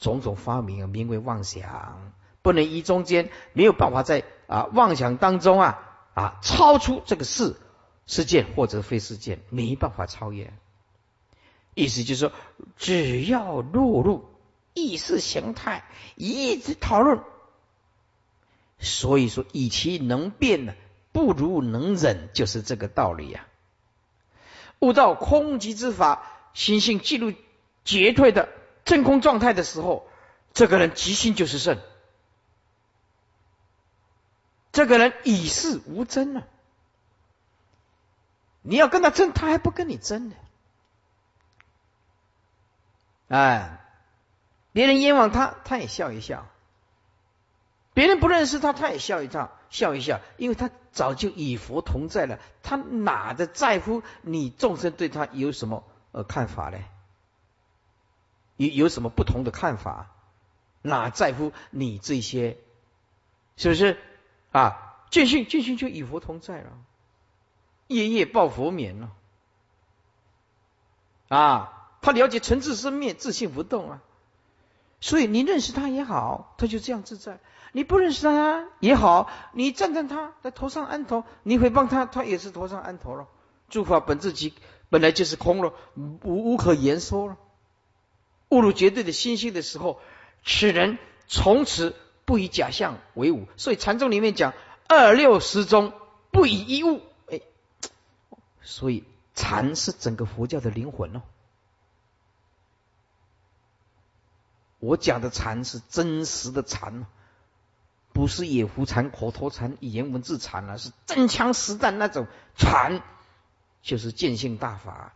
[0.00, 2.12] 种种发明啊，名为妄想。
[2.40, 5.80] 不能依中间，没有办法在啊妄想当中啊
[6.14, 7.56] 啊超出这个事
[8.06, 10.52] 事件或者非事件，没办法超越。
[11.74, 12.32] 意思就是说，
[12.76, 14.24] 只要落入
[14.72, 17.18] 意识形态，一直讨论。
[18.78, 20.74] 所以说，与其能变呢，
[21.10, 23.48] 不如能忍，就是这个道理呀。
[24.78, 26.22] 悟到空寂之法，
[26.54, 27.32] 心性进入
[27.88, 28.50] 绝对的
[28.84, 30.06] 真空状态的时候，
[30.52, 31.78] 这个人即心就是圣。
[34.72, 36.42] 这个人与世无争啊！
[38.60, 40.36] 你要跟他争，他还不跟你争呢。
[43.28, 43.80] 哎，
[44.72, 46.44] 别人冤枉他，他也笑一笑；
[47.94, 56.78] 别人不认识他，他也笑一笑，笑一笑，因为他早就与佛同在了，他哪的在乎你众生对他有什么呃看法呢？
[58.58, 60.10] 有有什么不同的看法？
[60.82, 62.58] 哪在乎你这些？
[63.56, 63.98] 是不是？
[64.52, 66.70] 啊，见性见性就与佛同在了，
[67.86, 69.10] 夜夜抱佛眠了。
[71.28, 74.02] 啊，他了解尘自生灭，自性不动啊。
[75.00, 77.38] 所以你认识他也好，他就这样自在；
[77.72, 83.28] 你不认识他也好，你赞赞他，在头上安头；你诽谤他，他也是头上安头了。
[83.68, 84.54] 诸法本自己
[84.88, 87.36] 本来就是空了，无无可言说了。
[88.48, 90.00] 误入绝对的心性的时候，
[90.44, 91.94] 此人从此。
[92.28, 94.52] 不以假象为伍，所以禅宗里面讲
[94.86, 95.94] 二六十中
[96.30, 97.00] 不以一物。
[97.30, 97.40] 哎，
[98.60, 99.02] 所以
[99.34, 101.22] 禅是整个佛教的灵魂哦。
[104.78, 107.06] 我讲的禅是真实的禅，
[108.12, 112.26] 不是野狐禅、口头禅、语言文字禅啊，是真枪实弹那种
[112.58, 113.02] 禅，
[113.80, 115.14] 就是见性大法。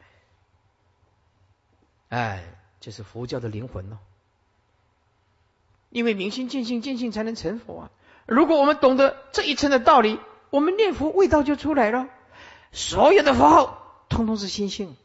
[2.08, 2.42] 哎，
[2.82, 3.98] 这是佛教的灵魂哦。
[5.88, 7.90] 因为明心见性，见性才能成佛啊！
[8.26, 10.18] 如果我们懂得这一层的道理，
[10.50, 12.08] 我们念佛味道就出来了。
[12.72, 14.96] 所有的佛号，通通是心性；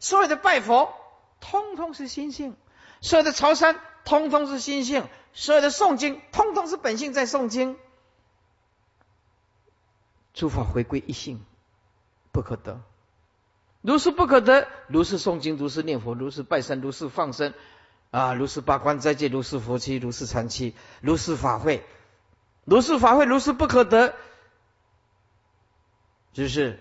[0.00, 0.94] 所有的拜佛，
[1.40, 2.52] 通通是心性；
[3.00, 5.02] 所有的朝山，通通是心性；
[5.34, 7.76] 所有的诵经，通通是本性在诵经。
[10.32, 11.44] 诸法回归一性，
[12.32, 12.80] 不可得。
[13.86, 17.54] 如是不可得，如是诵经，如是念佛，如是拜山，如是放生。
[18.10, 21.84] 啊，如是八关斋戒，如是佛期，如是禅期，如是法会，
[22.64, 24.14] 如是法会，如是不可得，
[26.32, 26.80] 就是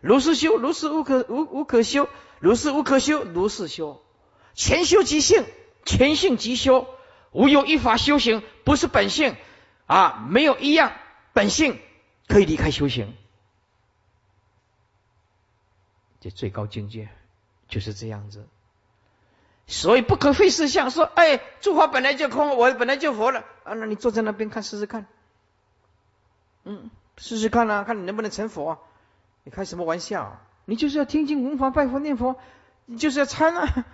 [0.00, 4.00] 如是修，如是无可无无可修，如是无可修，如是修，
[4.54, 5.44] 全修即性，
[5.84, 6.86] 全性即修，
[7.32, 9.34] 无有一法修行不是本性
[9.86, 10.92] 啊，没有一样
[11.32, 11.76] 本性
[12.28, 13.14] 可以离开修行，
[16.20, 17.08] 这最高境界
[17.68, 18.46] 就是这样子。
[19.66, 23.74] 所以不可废事相，说哎，诸法本来就空，我本来就佛了啊！
[23.74, 25.06] 那你坐在那边看试试看，
[26.64, 28.78] 嗯，试试看啊，看你能不能成佛？
[29.44, 30.40] 你开什么玩笑？
[30.64, 32.36] 你就是要听经闻法拜佛念佛，
[32.86, 33.84] 你就是要参啊！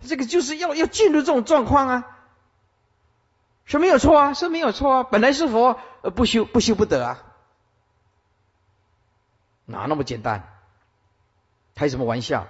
[0.00, 2.18] 这个就是要要进入这种状况啊，
[3.64, 7.22] 是没有错啊，是没有错啊，本来是佛，呃，不修不修不得啊，
[9.64, 10.55] 哪那么简单？
[11.76, 12.48] 开什么玩笑？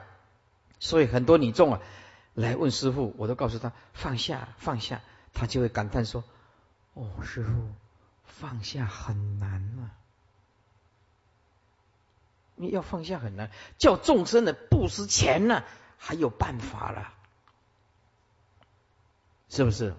[0.80, 1.82] 所以很多女众啊。
[2.32, 5.00] 来问师傅，我都告诉他放下放下，
[5.32, 6.22] 他就会感叹说
[6.92, 7.72] ：“哦，师傅，
[8.24, 9.50] 放下很难
[9.80, 9.96] 啊！
[12.56, 15.64] 你要放下很难，叫众生的布施钱呢，
[15.96, 17.14] 还有办法了，
[19.48, 19.94] 是不是？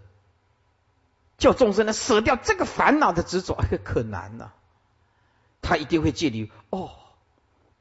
[1.39, 4.53] 叫众生呢舍掉这个烦恼的执着，可难了。
[5.63, 6.91] 他一定会借你哦，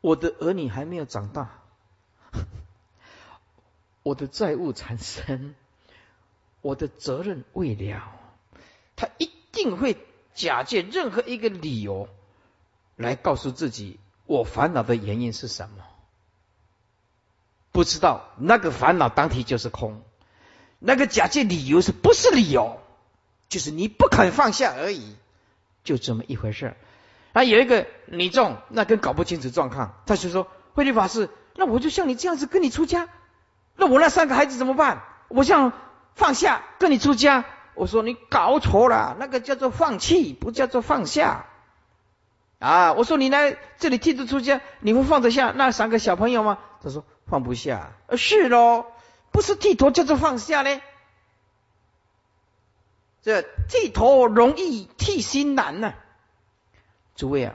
[0.01, 1.51] 我的儿女还没有长大。
[4.03, 5.55] ”我的债务缠身，
[6.61, 8.13] 我的责任未了，
[8.95, 9.97] 他一定会
[10.35, 12.09] 假借任何一个理由
[12.95, 15.85] 来告诉自己，我烦恼的原因是什么？
[17.73, 20.03] 不知道那个烦恼当体就是空，
[20.79, 22.81] 那个假借理由是不是理由？
[23.49, 25.17] 就是你不肯放下而已，
[25.83, 26.77] 就这么一回事。
[27.37, 33.11] 那，有一个女众，那更搞不清楚状况，他就说：慧律法师，那我就像你这样子跟你出家。
[33.75, 35.03] 那我那三个孩子怎么办？
[35.29, 35.75] 我想
[36.15, 37.45] 放下跟你出家。
[37.75, 41.45] 我说你搞错了，那个叫做放弃，不叫做放下。
[42.59, 46.57] 啊，我说你来这里剃度出家，你会放得下那三个小朋友吗？
[46.83, 47.93] 他说放不下。
[48.17, 48.87] 是喽，
[49.31, 50.81] 不是剃头叫做放下嘞？
[53.21, 55.93] 这剃头容易，剃心难呢。
[57.17, 57.55] 诸位啊，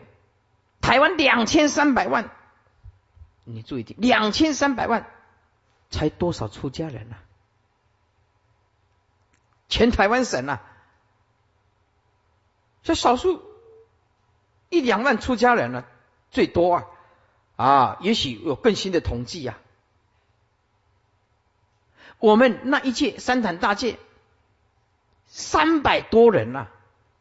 [0.82, 2.30] 台湾两千三百万，
[3.46, 5.10] 你注意听，两千三百万。
[5.90, 7.20] 才多少出家人啊？
[9.68, 10.62] 全台湾省啊，
[12.82, 13.44] 这少数
[14.70, 15.86] 一两万出家人了，
[16.30, 16.88] 最多啊
[17.58, 17.98] 啊！
[18.00, 19.58] 也许有更新的统计呀。
[22.20, 24.00] 我们那一届三坛大戒，
[25.26, 26.70] 三百多人呐，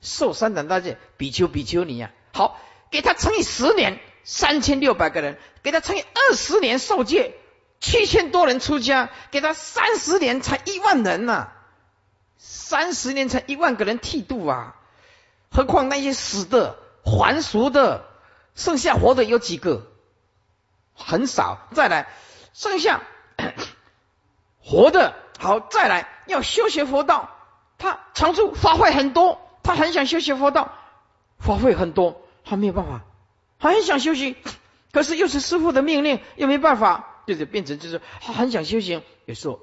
[0.00, 2.12] 受三坛大戒比丘比丘尼呀。
[2.32, 2.60] 好，
[2.90, 7.34] 给他乘以十年，三千六百个人；给他乘以二十年受戒。
[7.80, 11.48] 七千多人出家，给他三十年才一万人呐，
[12.36, 14.76] 三十年才一万个人剃度啊！
[15.50, 18.04] 何况那些死的、还俗的，
[18.54, 19.86] 剩下活的有几个？
[20.94, 21.68] 很少。
[21.74, 22.08] 再来，
[22.52, 23.00] 剩下
[24.62, 27.30] 活的，好，再来要修学佛道，
[27.78, 30.74] 他常住法会很多，他很想修学佛道，
[31.44, 33.02] 花费很多，他没有办法，
[33.58, 34.36] 他很想修行，
[34.92, 37.06] 可是又是师傅的命令，又没办法。
[37.26, 39.60] 就是变成就是他很想修行，有时候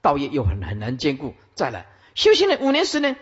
[0.00, 1.34] 道业又很很难兼顾。
[1.54, 3.16] 再来修行了五年十年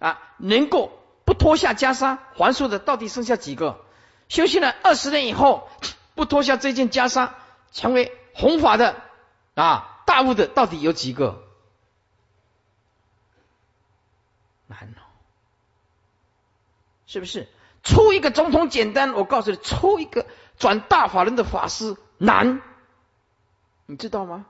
[0.00, 0.90] 啊，能够
[1.24, 3.84] 不脱下袈裟还俗的，到底剩下几个？
[4.28, 5.68] 修行了二十年以后，
[6.16, 7.30] 不脱下这件袈裟，
[7.70, 8.96] 成为弘法的
[9.54, 11.44] 啊大悟的，到底有几个？
[14.66, 14.95] 难，
[17.06, 17.48] 是不是？
[17.82, 20.26] 出一个总统简单，我告诉你，出一个
[20.58, 22.60] 转大法人的法师难。
[23.86, 24.46] 你知道吗？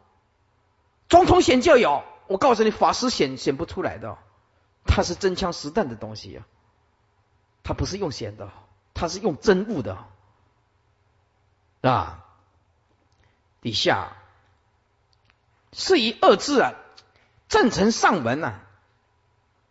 [1.09, 4.17] 总统选就有，我告诉你，法师选选不出来的，
[4.87, 6.47] 他是真枪实弹的东西呀，
[7.63, 8.51] 他不是用选的，
[8.95, 9.99] 他是用真物的
[11.83, 12.23] 啊。
[13.61, 14.13] 底下
[15.73, 16.75] 是以二字啊，
[17.49, 18.66] 正成上文啊，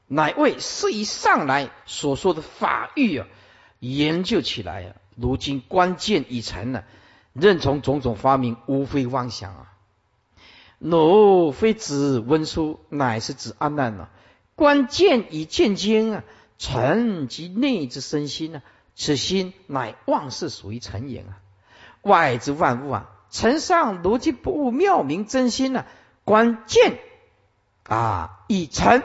[0.08, 3.28] 乃为是以上来所说的法欲啊，
[3.80, 6.84] 研究起来啊，如今关键已成了。
[7.34, 9.74] 任从种种发明，无非妄想啊！
[10.78, 14.08] 奴非指文书，乃是指阿难呐。
[14.56, 16.24] 观见以见经啊，
[16.58, 18.62] 诚即内之身心啊，
[18.96, 21.36] 此心乃妄事属于成言啊。
[22.04, 25.86] 外之万物啊，尘上如今不悟妙明真心啊，
[26.24, 27.00] 关键
[27.84, 29.04] 啊，以尘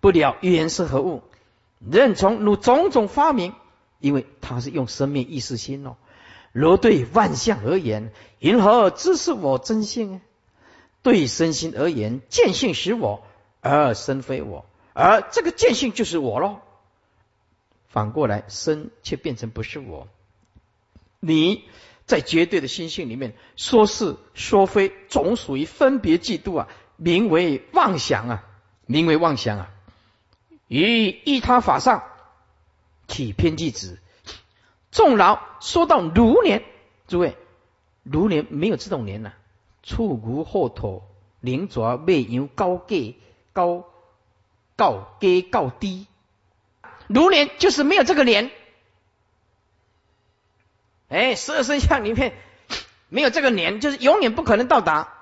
[0.00, 1.22] 不了缘是何物，
[1.78, 3.52] 任从如种种发明，
[4.00, 5.96] 因为他是用生命意识心哦。
[6.52, 10.20] 如对万象而言，因何知是我真性？
[11.02, 13.22] 对身心而言，见性使我，
[13.60, 16.58] 而身非我，而这个见性就是我喽。
[17.88, 20.08] 反过来，身却变成不是我。
[21.20, 21.64] 你
[22.04, 28.44] 在绝对的心性里面说是说非，总属于分别嫉妒啊，名为妄想啊，
[28.86, 29.70] 名为妄想啊。
[30.68, 32.04] 于一他法上
[33.08, 33.98] 起偏见子。
[34.90, 36.62] 众老说到如年，
[37.08, 37.36] 诸位，
[38.04, 39.32] 如年没有这种年呐。
[39.82, 41.02] 触骨后土，
[41.40, 43.16] 灵爪未由高低
[43.54, 43.86] 高
[44.76, 46.06] 高低高低，
[47.06, 48.50] 如年就是没有这个年。
[51.08, 52.34] 哎，十二生肖里面
[53.08, 55.14] 没有这个年，就是永远不可能到达，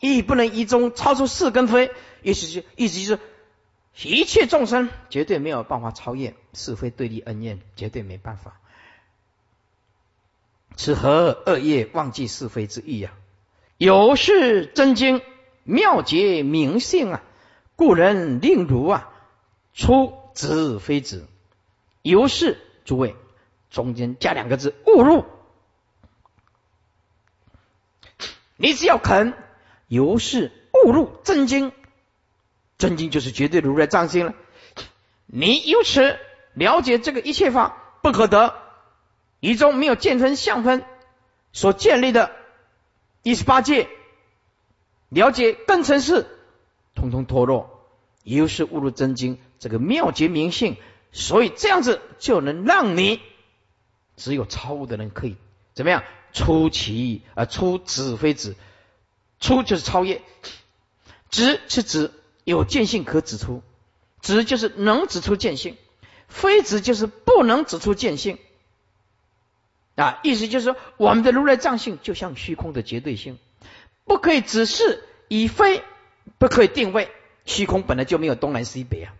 [0.00, 1.90] 亦不能一中超出四根非，
[2.22, 3.20] 意思就意思就是，
[4.08, 8.58] 一切众生绝对没有办法超越是非对立恩怨，绝对没办法。
[10.76, 13.12] 此何恶业忘记是非之意啊？
[13.76, 15.20] 有是真经
[15.64, 17.22] 妙解明性啊，
[17.76, 19.10] 故人令如啊
[19.74, 21.26] 出子非子。
[22.02, 23.14] 由是诸位
[23.70, 25.26] 中间加两个字误入，
[28.56, 29.34] 你只要肯
[29.86, 31.72] 由是误入真经，
[32.80, 34.34] 真经就是绝对如来藏心了。
[35.26, 36.18] 你由此
[36.54, 38.54] 了解这个一切法不可得。
[39.38, 40.84] 一中没有见分相分
[41.52, 42.30] 所建立的
[43.22, 43.88] 一十八界，
[45.08, 46.26] 了解更尘事，
[46.94, 47.88] 通通脱落，
[48.22, 50.76] 又是误入真经这个妙绝明性，
[51.10, 53.22] 所以这样子就能让你
[54.16, 55.36] 只有超悟的人可以
[55.72, 56.04] 怎么样
[56.34, 58.56] 出其啊出子非子，
[59.38, 60.20] 出就是超越，
[61.30, 62.10] 指是指
[62.44, 63.62] 有见性可指出，
[64.20, 65.76] 指就是能指出见性，
[66.28, 68.38] 非指就是不能指出见性。
[69.96, 73.38] 啊，意思就是说，我们的如来藏性就像虚空的绝对性，
[74.04, 75.82] 不可以只是以非，
[76.38, 77.10] 不可以定位。
[77.44, 79.14] 虚空本来就没有东南西北啊，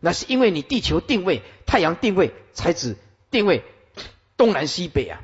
[0.00, 2.96] 那是因为你地球定位、太阳定位才指
[3.30, 3.62] 定位
[4.36, 5.20] 东南西北啊。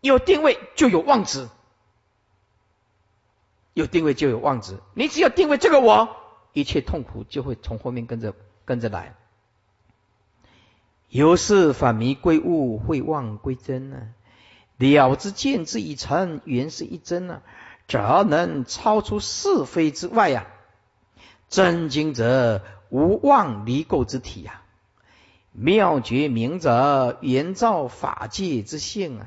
[0.00, 1.48] 有定位就有妄执，
[3.74, 4.78] 有定位就有妄执。
[4.94, 6.16] 你只要定位这个我，
[6.56, 8.34] 一切痛苦就会从后面跟着
[8.64, 9.14] 跟着来。
[11.10, 13.98] 由是反迷归悟，会忘归真呢？
[14.78, 17.42] 了之见之以成，原是一真呢，
[17.86, 20.46] 则能超出是非之外呀。
[21.50, 24.62] 真经者无妄离垢之体呀。
[25.52, 29.26] 妙觉明者，圆照法界之性啊。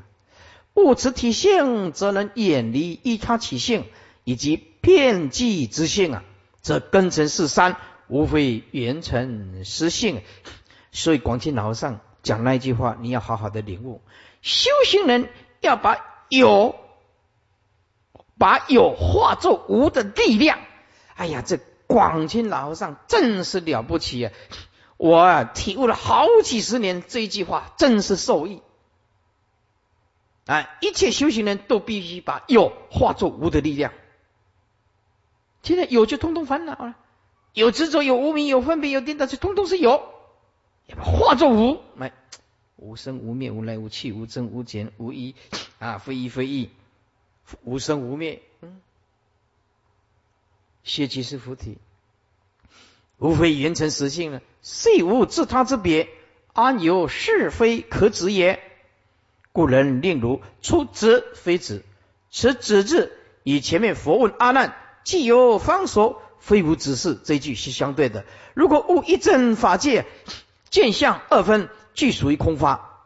[0.73, 3.85] 悟此体性，则能远离一他起性
[4.23, 6.23] 以及遍计之性啊。
[6.61, 10.21] 这根尘是三，无非缘成实性。
[10.91, 14.01] 所以广清老和尚讲那一句话，你要好好的领悟。
[14.41, 15.29] 修行人
[15.61, 15.97] 要把
[16.29, 16.75] 有，
[18.37, 20.59] 把有化作无的力量。
[21.15, 24.33] 哎呀，这广清老和尚真是了不起啊！
[24.97, 28.61] 我啊体悟了好几十年这一句话，真是受益。
[30.45, 33.93] 啊，一切修行人都必须把有化作无的力量。
[35.61, 36.95] 现在有就通通烦恼了，
[37.53, 40.13] 有执着，有无名，有分别，有颠倒，就通通是有。
[40.97, 42.11] 化作无，来
[42.77, 45.35] 无生无灭，无来无去，无增无减，无一
[45.77, 46.69] 啊，非一非一，
[47.63, 48.41] 无生无灭。
[48.61, 48.81] 嗯，
[50.83, 51.77] 邪即是菩提，
[53.17, 54.41] 无非缘成实性了。
[54.61, 56.09] 虽无自他之别，
[56.53, 58.59] 安有是非可指也？
[59.51, 61.83] 故人令如出子非子，
[62.31, 63.11] 此子字
[63.43, 64.75] 与前面佛问阿难。
[65.03, 68.25] 既有方所，非无指示这一句是相对的。
[68.53, 70.05] 如果悟一真法界。
[70.69, 73.01] 见相二分，俱属于空法。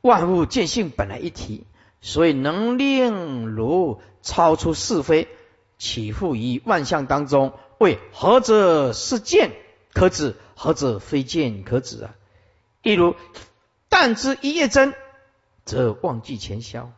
[0.00, 1.68] 万物见性本来一体，
[2.00, 5.28] 所以能令如超出是非，
[5.78, 7.52] 起伏于万象当中。
[7.78, 9.52] 为何者是见
[9.92, 12.16] 可指，何者非见可指啊？
[12.82, 13.14] 例如，
[13.88, 14.92] 但知一叶真，
[15.64, 16.90] 则忘记前消。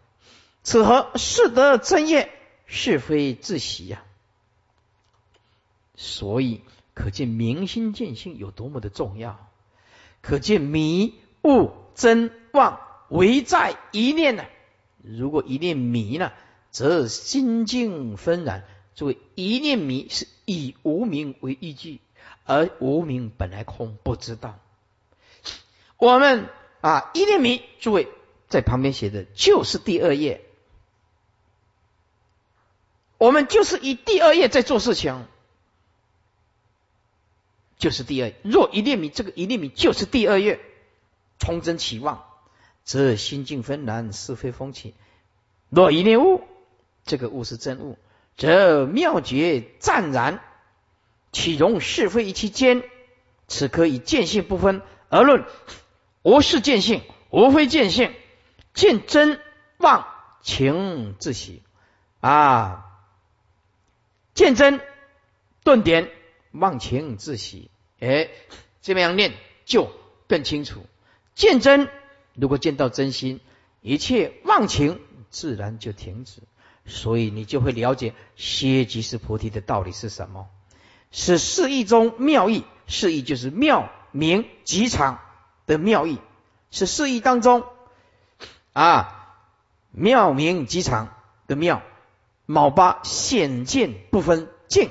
[0.63, 2.33] 此何是得真业，
[2.69, 4.05] 是非自喜呀？
[5.97, 6.61] 所以。
[6.95, 9.49] 可见明心见性有多么的重要，
[10.21, 11.15] 可见迷
[11.45, 14.45] 悟真妄唯在一念呢？
[15.01, 16.33] 如果一念迷呢，
[16.73, 18.65] 则心境纷然。
[18.97, 22.01] 作为一念迷是以无名为依据，
[22.43, 24.59] 而无名本来空，不知道。
[25.99, 26.49] 我们
[26.81, 28.09] 啊，一念迷，诸位
[28.49, 30.45] 在旁边写的就是第二页。
[33.19, 35.27] 我们就是以第二页在做事情，
[37.77, 38.33] 就是第二。
[38.43, 40.61] 若一念米，这个一念米就是第二页，
[41.39, 42.25] 从真起望，
[42.85, 44.95] 则心境纷然，是非风起。
[45.69, 46.45] 若一念悟，
[47.05, 47.99] 这个悟是真悟。
[48.37, 50.41] 则妙觉湛然，
[51.33, 52.85] 岂容是非一期间？
[53.49, 55.45] 此可以见性不分而论。
[56.23, 58.15] 无是见性，无非见性。
[58.75, 59.41] 见真
[59.79, 60.07] 妄
[60.43, 61.65] 情自喜
[62.21, 62.85] 啊！
[64.39, 64.81] 见真
[65.65, 66.13] 顿点
[66.53, 67.73] 忘情自喜。
[67.99, 68.29] 哎，
[68.81, 69.33] 这么样念
[69.65, 69.91] 就
[70.29, 70.87] 更清楚。
[71.35, 71.91] 见真，
[72.35, 73.41] 如果见到真心，
[73.81, 76.41] 一切忘情自然就停止。
[76.87, 80.49] 所以你就会了解歇即是菩提的道理是什么？
[81.11, 85.21] 是四义中妙义，四义就是妙明极场
[85.67, 86.21] 的妙义，
[86.71, 87.65] 是四义当中
[88.73, 89.35] 啊
[89.91, 91.13] 妙明极场
[91.49, 91.83] 的妙。
[92.49, 94.91] 卯八显见不分境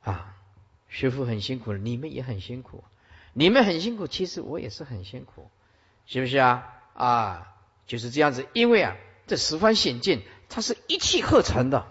[0.00, 0.34] 啊，
[0.88, 2.82] 师傅很辛苦了，你们也很辛苦，
[3.34, 5.50] 你们很辛苦，其实我也是很辛苦，
[6.06, 6.66] 是不是啊？
[6.94, 7.54] 啊，
[7.86, 8.96] 就是这样子，因为啊。
[9.26, 11.86] 这十番显见，它是一气呵成的，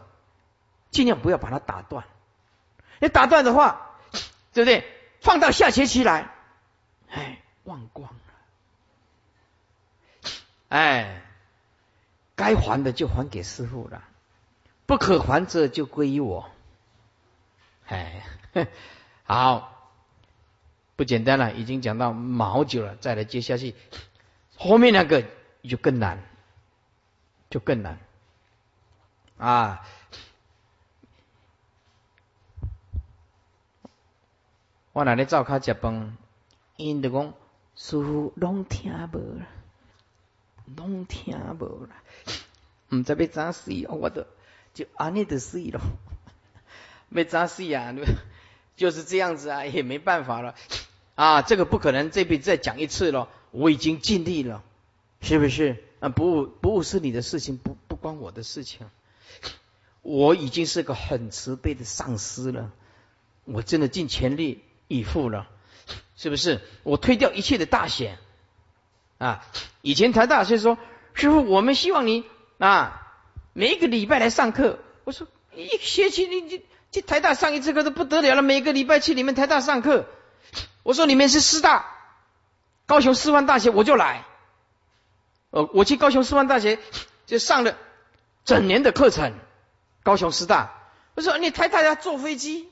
[0.91, 2.03] 尽量不要把它打断。
[2.99, 3.95] 你打断的话，
[4.51, 4.83] 对不对？
[5.21, 6.33] 放到下学期来，
[7.07, 8.19] 哎，忘光了。
[10.67, 11.28] 哎，
[12.39, 14.01] 该还的就还给师傅了，
[14.85, 16.49] 不可还者就归于我。
[17.85, 18.23] 哎，
[19.27, 19.91] 好，
[20.95, 23.75] 不简单了，已经讲到毛久了，再来接下去，
[24.55, 25.25] 后面那个
[25.63, 26.23] 就更难。
[27.49, 27.97] 就更难
[29.39, 29.83] 啊！
[34.93, 36.15] 我那里照卡食饭，
[36.75, 37.33] 因就讲
[37.75, 39.47] 师傅拢听无啦，
[40.77, 41.95] 拢听无啦，
[42.89, 44.25] 唔知要怎死，我都
[44.73, 45.79] 就安尼的死咯，
[47.09, 47.93] 要怎死啊？
[48.75, 50.55] 就是这样子啊，也没办法了
[51.15, 51.41] 啊！
[51.41, 54.63] 这个不可能这辈子再讲一次了，我已经尽力了，
[55.21, 55.83] 是不是？
[55.99, 58.89] 啊，不不是你的事情，不不关我的事情。
[60.01, 62.71] 我已经是个很慈悲的上司了，
[63.43, 65.49] 我真的尽全力以赴了，
[66.15, 66.61] 是不是？
[66.83, 68.17] 我推掉一切的大险
[69.17, 69.45] 啊！
[69.81, 70.77] 以前台大学说，
[71.13, 72.23] 师傅，我们希望你
[72.59, 73.07] 啊，
[73.53, 74.79] 每一个礼拜来上课。
[75.05, 75.25] 我说
[75.55, 76.61] 一学期你你
[76.91, 80.05] 去台大上一次课都不得了了，每个礼拜去你们台大上课。
[80.83, 81.85] 我说你们是师大，
[82.85, 84.25] 高雄师范大学，我就来。
[85.51, 86.79] 呃，我去高雄师范大学
[87.25, 87.77] 就上了
[88.43, 89.33] 整年的课程，
[90.03, 90.75] 高雄师大。
[91.15, 92.67] 我说你台大要坐飞机，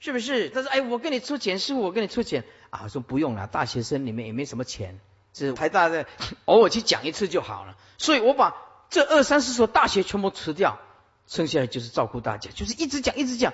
[0.00, 0.50] 是不是？
[0.50, 2.88] 他说哎，我给你出钱，师傅我给你出钱啊。
[2.88, 4.98] 说不用了，大学生里面也没什么钱，
[5.34, 6.06] 是台大的
[6.46, 7.76] 偶尔去讲一次就好了。
[7.96, 8.54] 所以我把
[8.90, 10.78] 这二三十所大学全部辞掉，
[11.26, 13.52] 剩下来就是照顾大家，就是一直讲一直讲。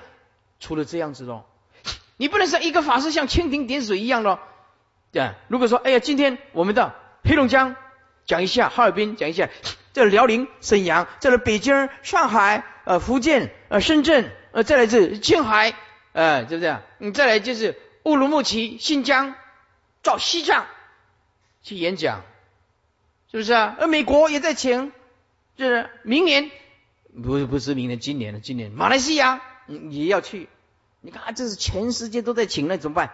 [0.60, 1.46] 除了这样子咯，
[2.16, 4.38] 你不能像一个法师像蜻蜓点水一样咯。
[5.12, 6.94] 对，如果说哎呀，今天我们的
[7.24, 7.76] 黑龙江。
[8.26, 9.50] 讲一下哈尔滨，讲一下
[9.92, 15.74] 这辽宁、沈阳，这是北京、上海、呃福建、呃深圳，呃再来是青海，
[16.12, 16.74] 呃对不对？
[16.96, 19.34] 你再来就是乌鲁木齐、新疆，
[20.02, 20.64] 到西藏
[21.62, 22.22] 去演讲，
[23.30, 23.76] 是不是啊？
[23.78, 24.90] 而美国也在请，
[25.56, 26.50] 就是明年
[27.22, 29.40] 不是不是明年，今年的，今年马来西亚
[29.90, 30.48] 也要去。
[31.00, 33.12] 你看，这是全世界都在请，那怎么办？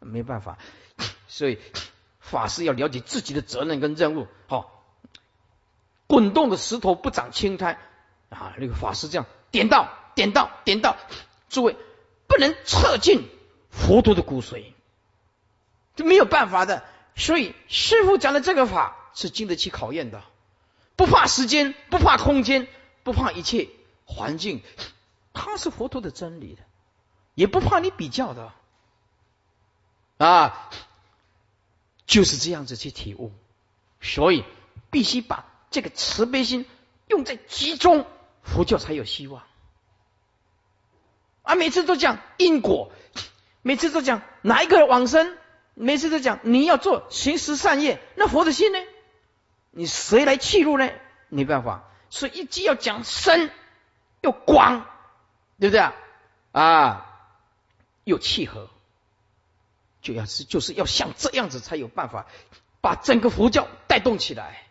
[0.00, 0.58] 没办法，
[1.26, 1.58] 所以。
[2.20, 4.84] 法师要了解自己的责任跟任务，好，
[6.06, 7.78] 滚动的石头不长青苔
[8.28, 8.52] 啊！
[8.58, 10.98] 那个法师这样点到点到点到，
[11.48, 11.74] 诸位
[12.26, 13.26] 不能测进
[13.70, 14.74] 佛陀的骨髓，
[15.96, 16.84] 这没有办法的。
[17.16, 20.22] 所以师傅讲的这个法是经得起考验的，
[20.98, 22.66] 不怕时间，不怕空间，
[23.04, 23.68] 不怕一切
[24.04, 24.62] 环境，
[25.32, 26.62] 它是佛陀的真理的，
[27.36, 28.52] 也不怕你比较的
[30.18, 30.70] 啊。
[32.04, 33.30] 就是这样子去体悟，
[34.00, 34.42] 所以
[34.90, 36.66] 必须把这个慈悲心
[37.06, 38.04] 用在集中，
[38.42, 39.44] 佛教才有希望。
[41.42, 42.90] 啊，每次都讲因果，
[43.62, 45.36] 每次都讲哪一个往生，
[45.74, 48.78] 每次都讲你要做行十善业，那佛的心呢？
[49.78, 50.90] 你谁来弃入呢？
[51.28, 53.52] 没办法，所以一既要讲深，
[54.22, 54.84] 又广，
[55.60, 55.94] 对不对啊？
[56.50, 57.30] 啊，
[58.02, 58.70] 又契合，
[60.02, 62.26] 就要是就是要像这样子，才有办法
[62.80, 64.66] 把整个佛教带动起来。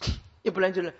[0.42, 0.92] 要不然就是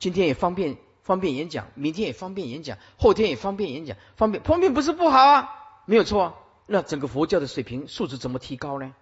[0.00, 6.34] 今天也方便方便演讲，明天也方便演讲，后天也方便演讲，方便方便不是不好啊，没有错、啊。
[6.66, 8.92] 那整个佛教的水平素质怎么提高呢？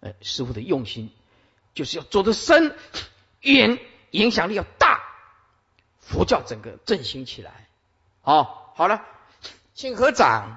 [0.00, 1.12] 哎，师傅的用心
[1.76, 2.74] 就是要做得深
[3.42, 3.78] 远
[4.10, 5.02] 影响力要大
[6.00, 7.68] 佛教整个振兴起来。
[8.22, 9.04] 好好了
[9.74, 10.56] 请合掌。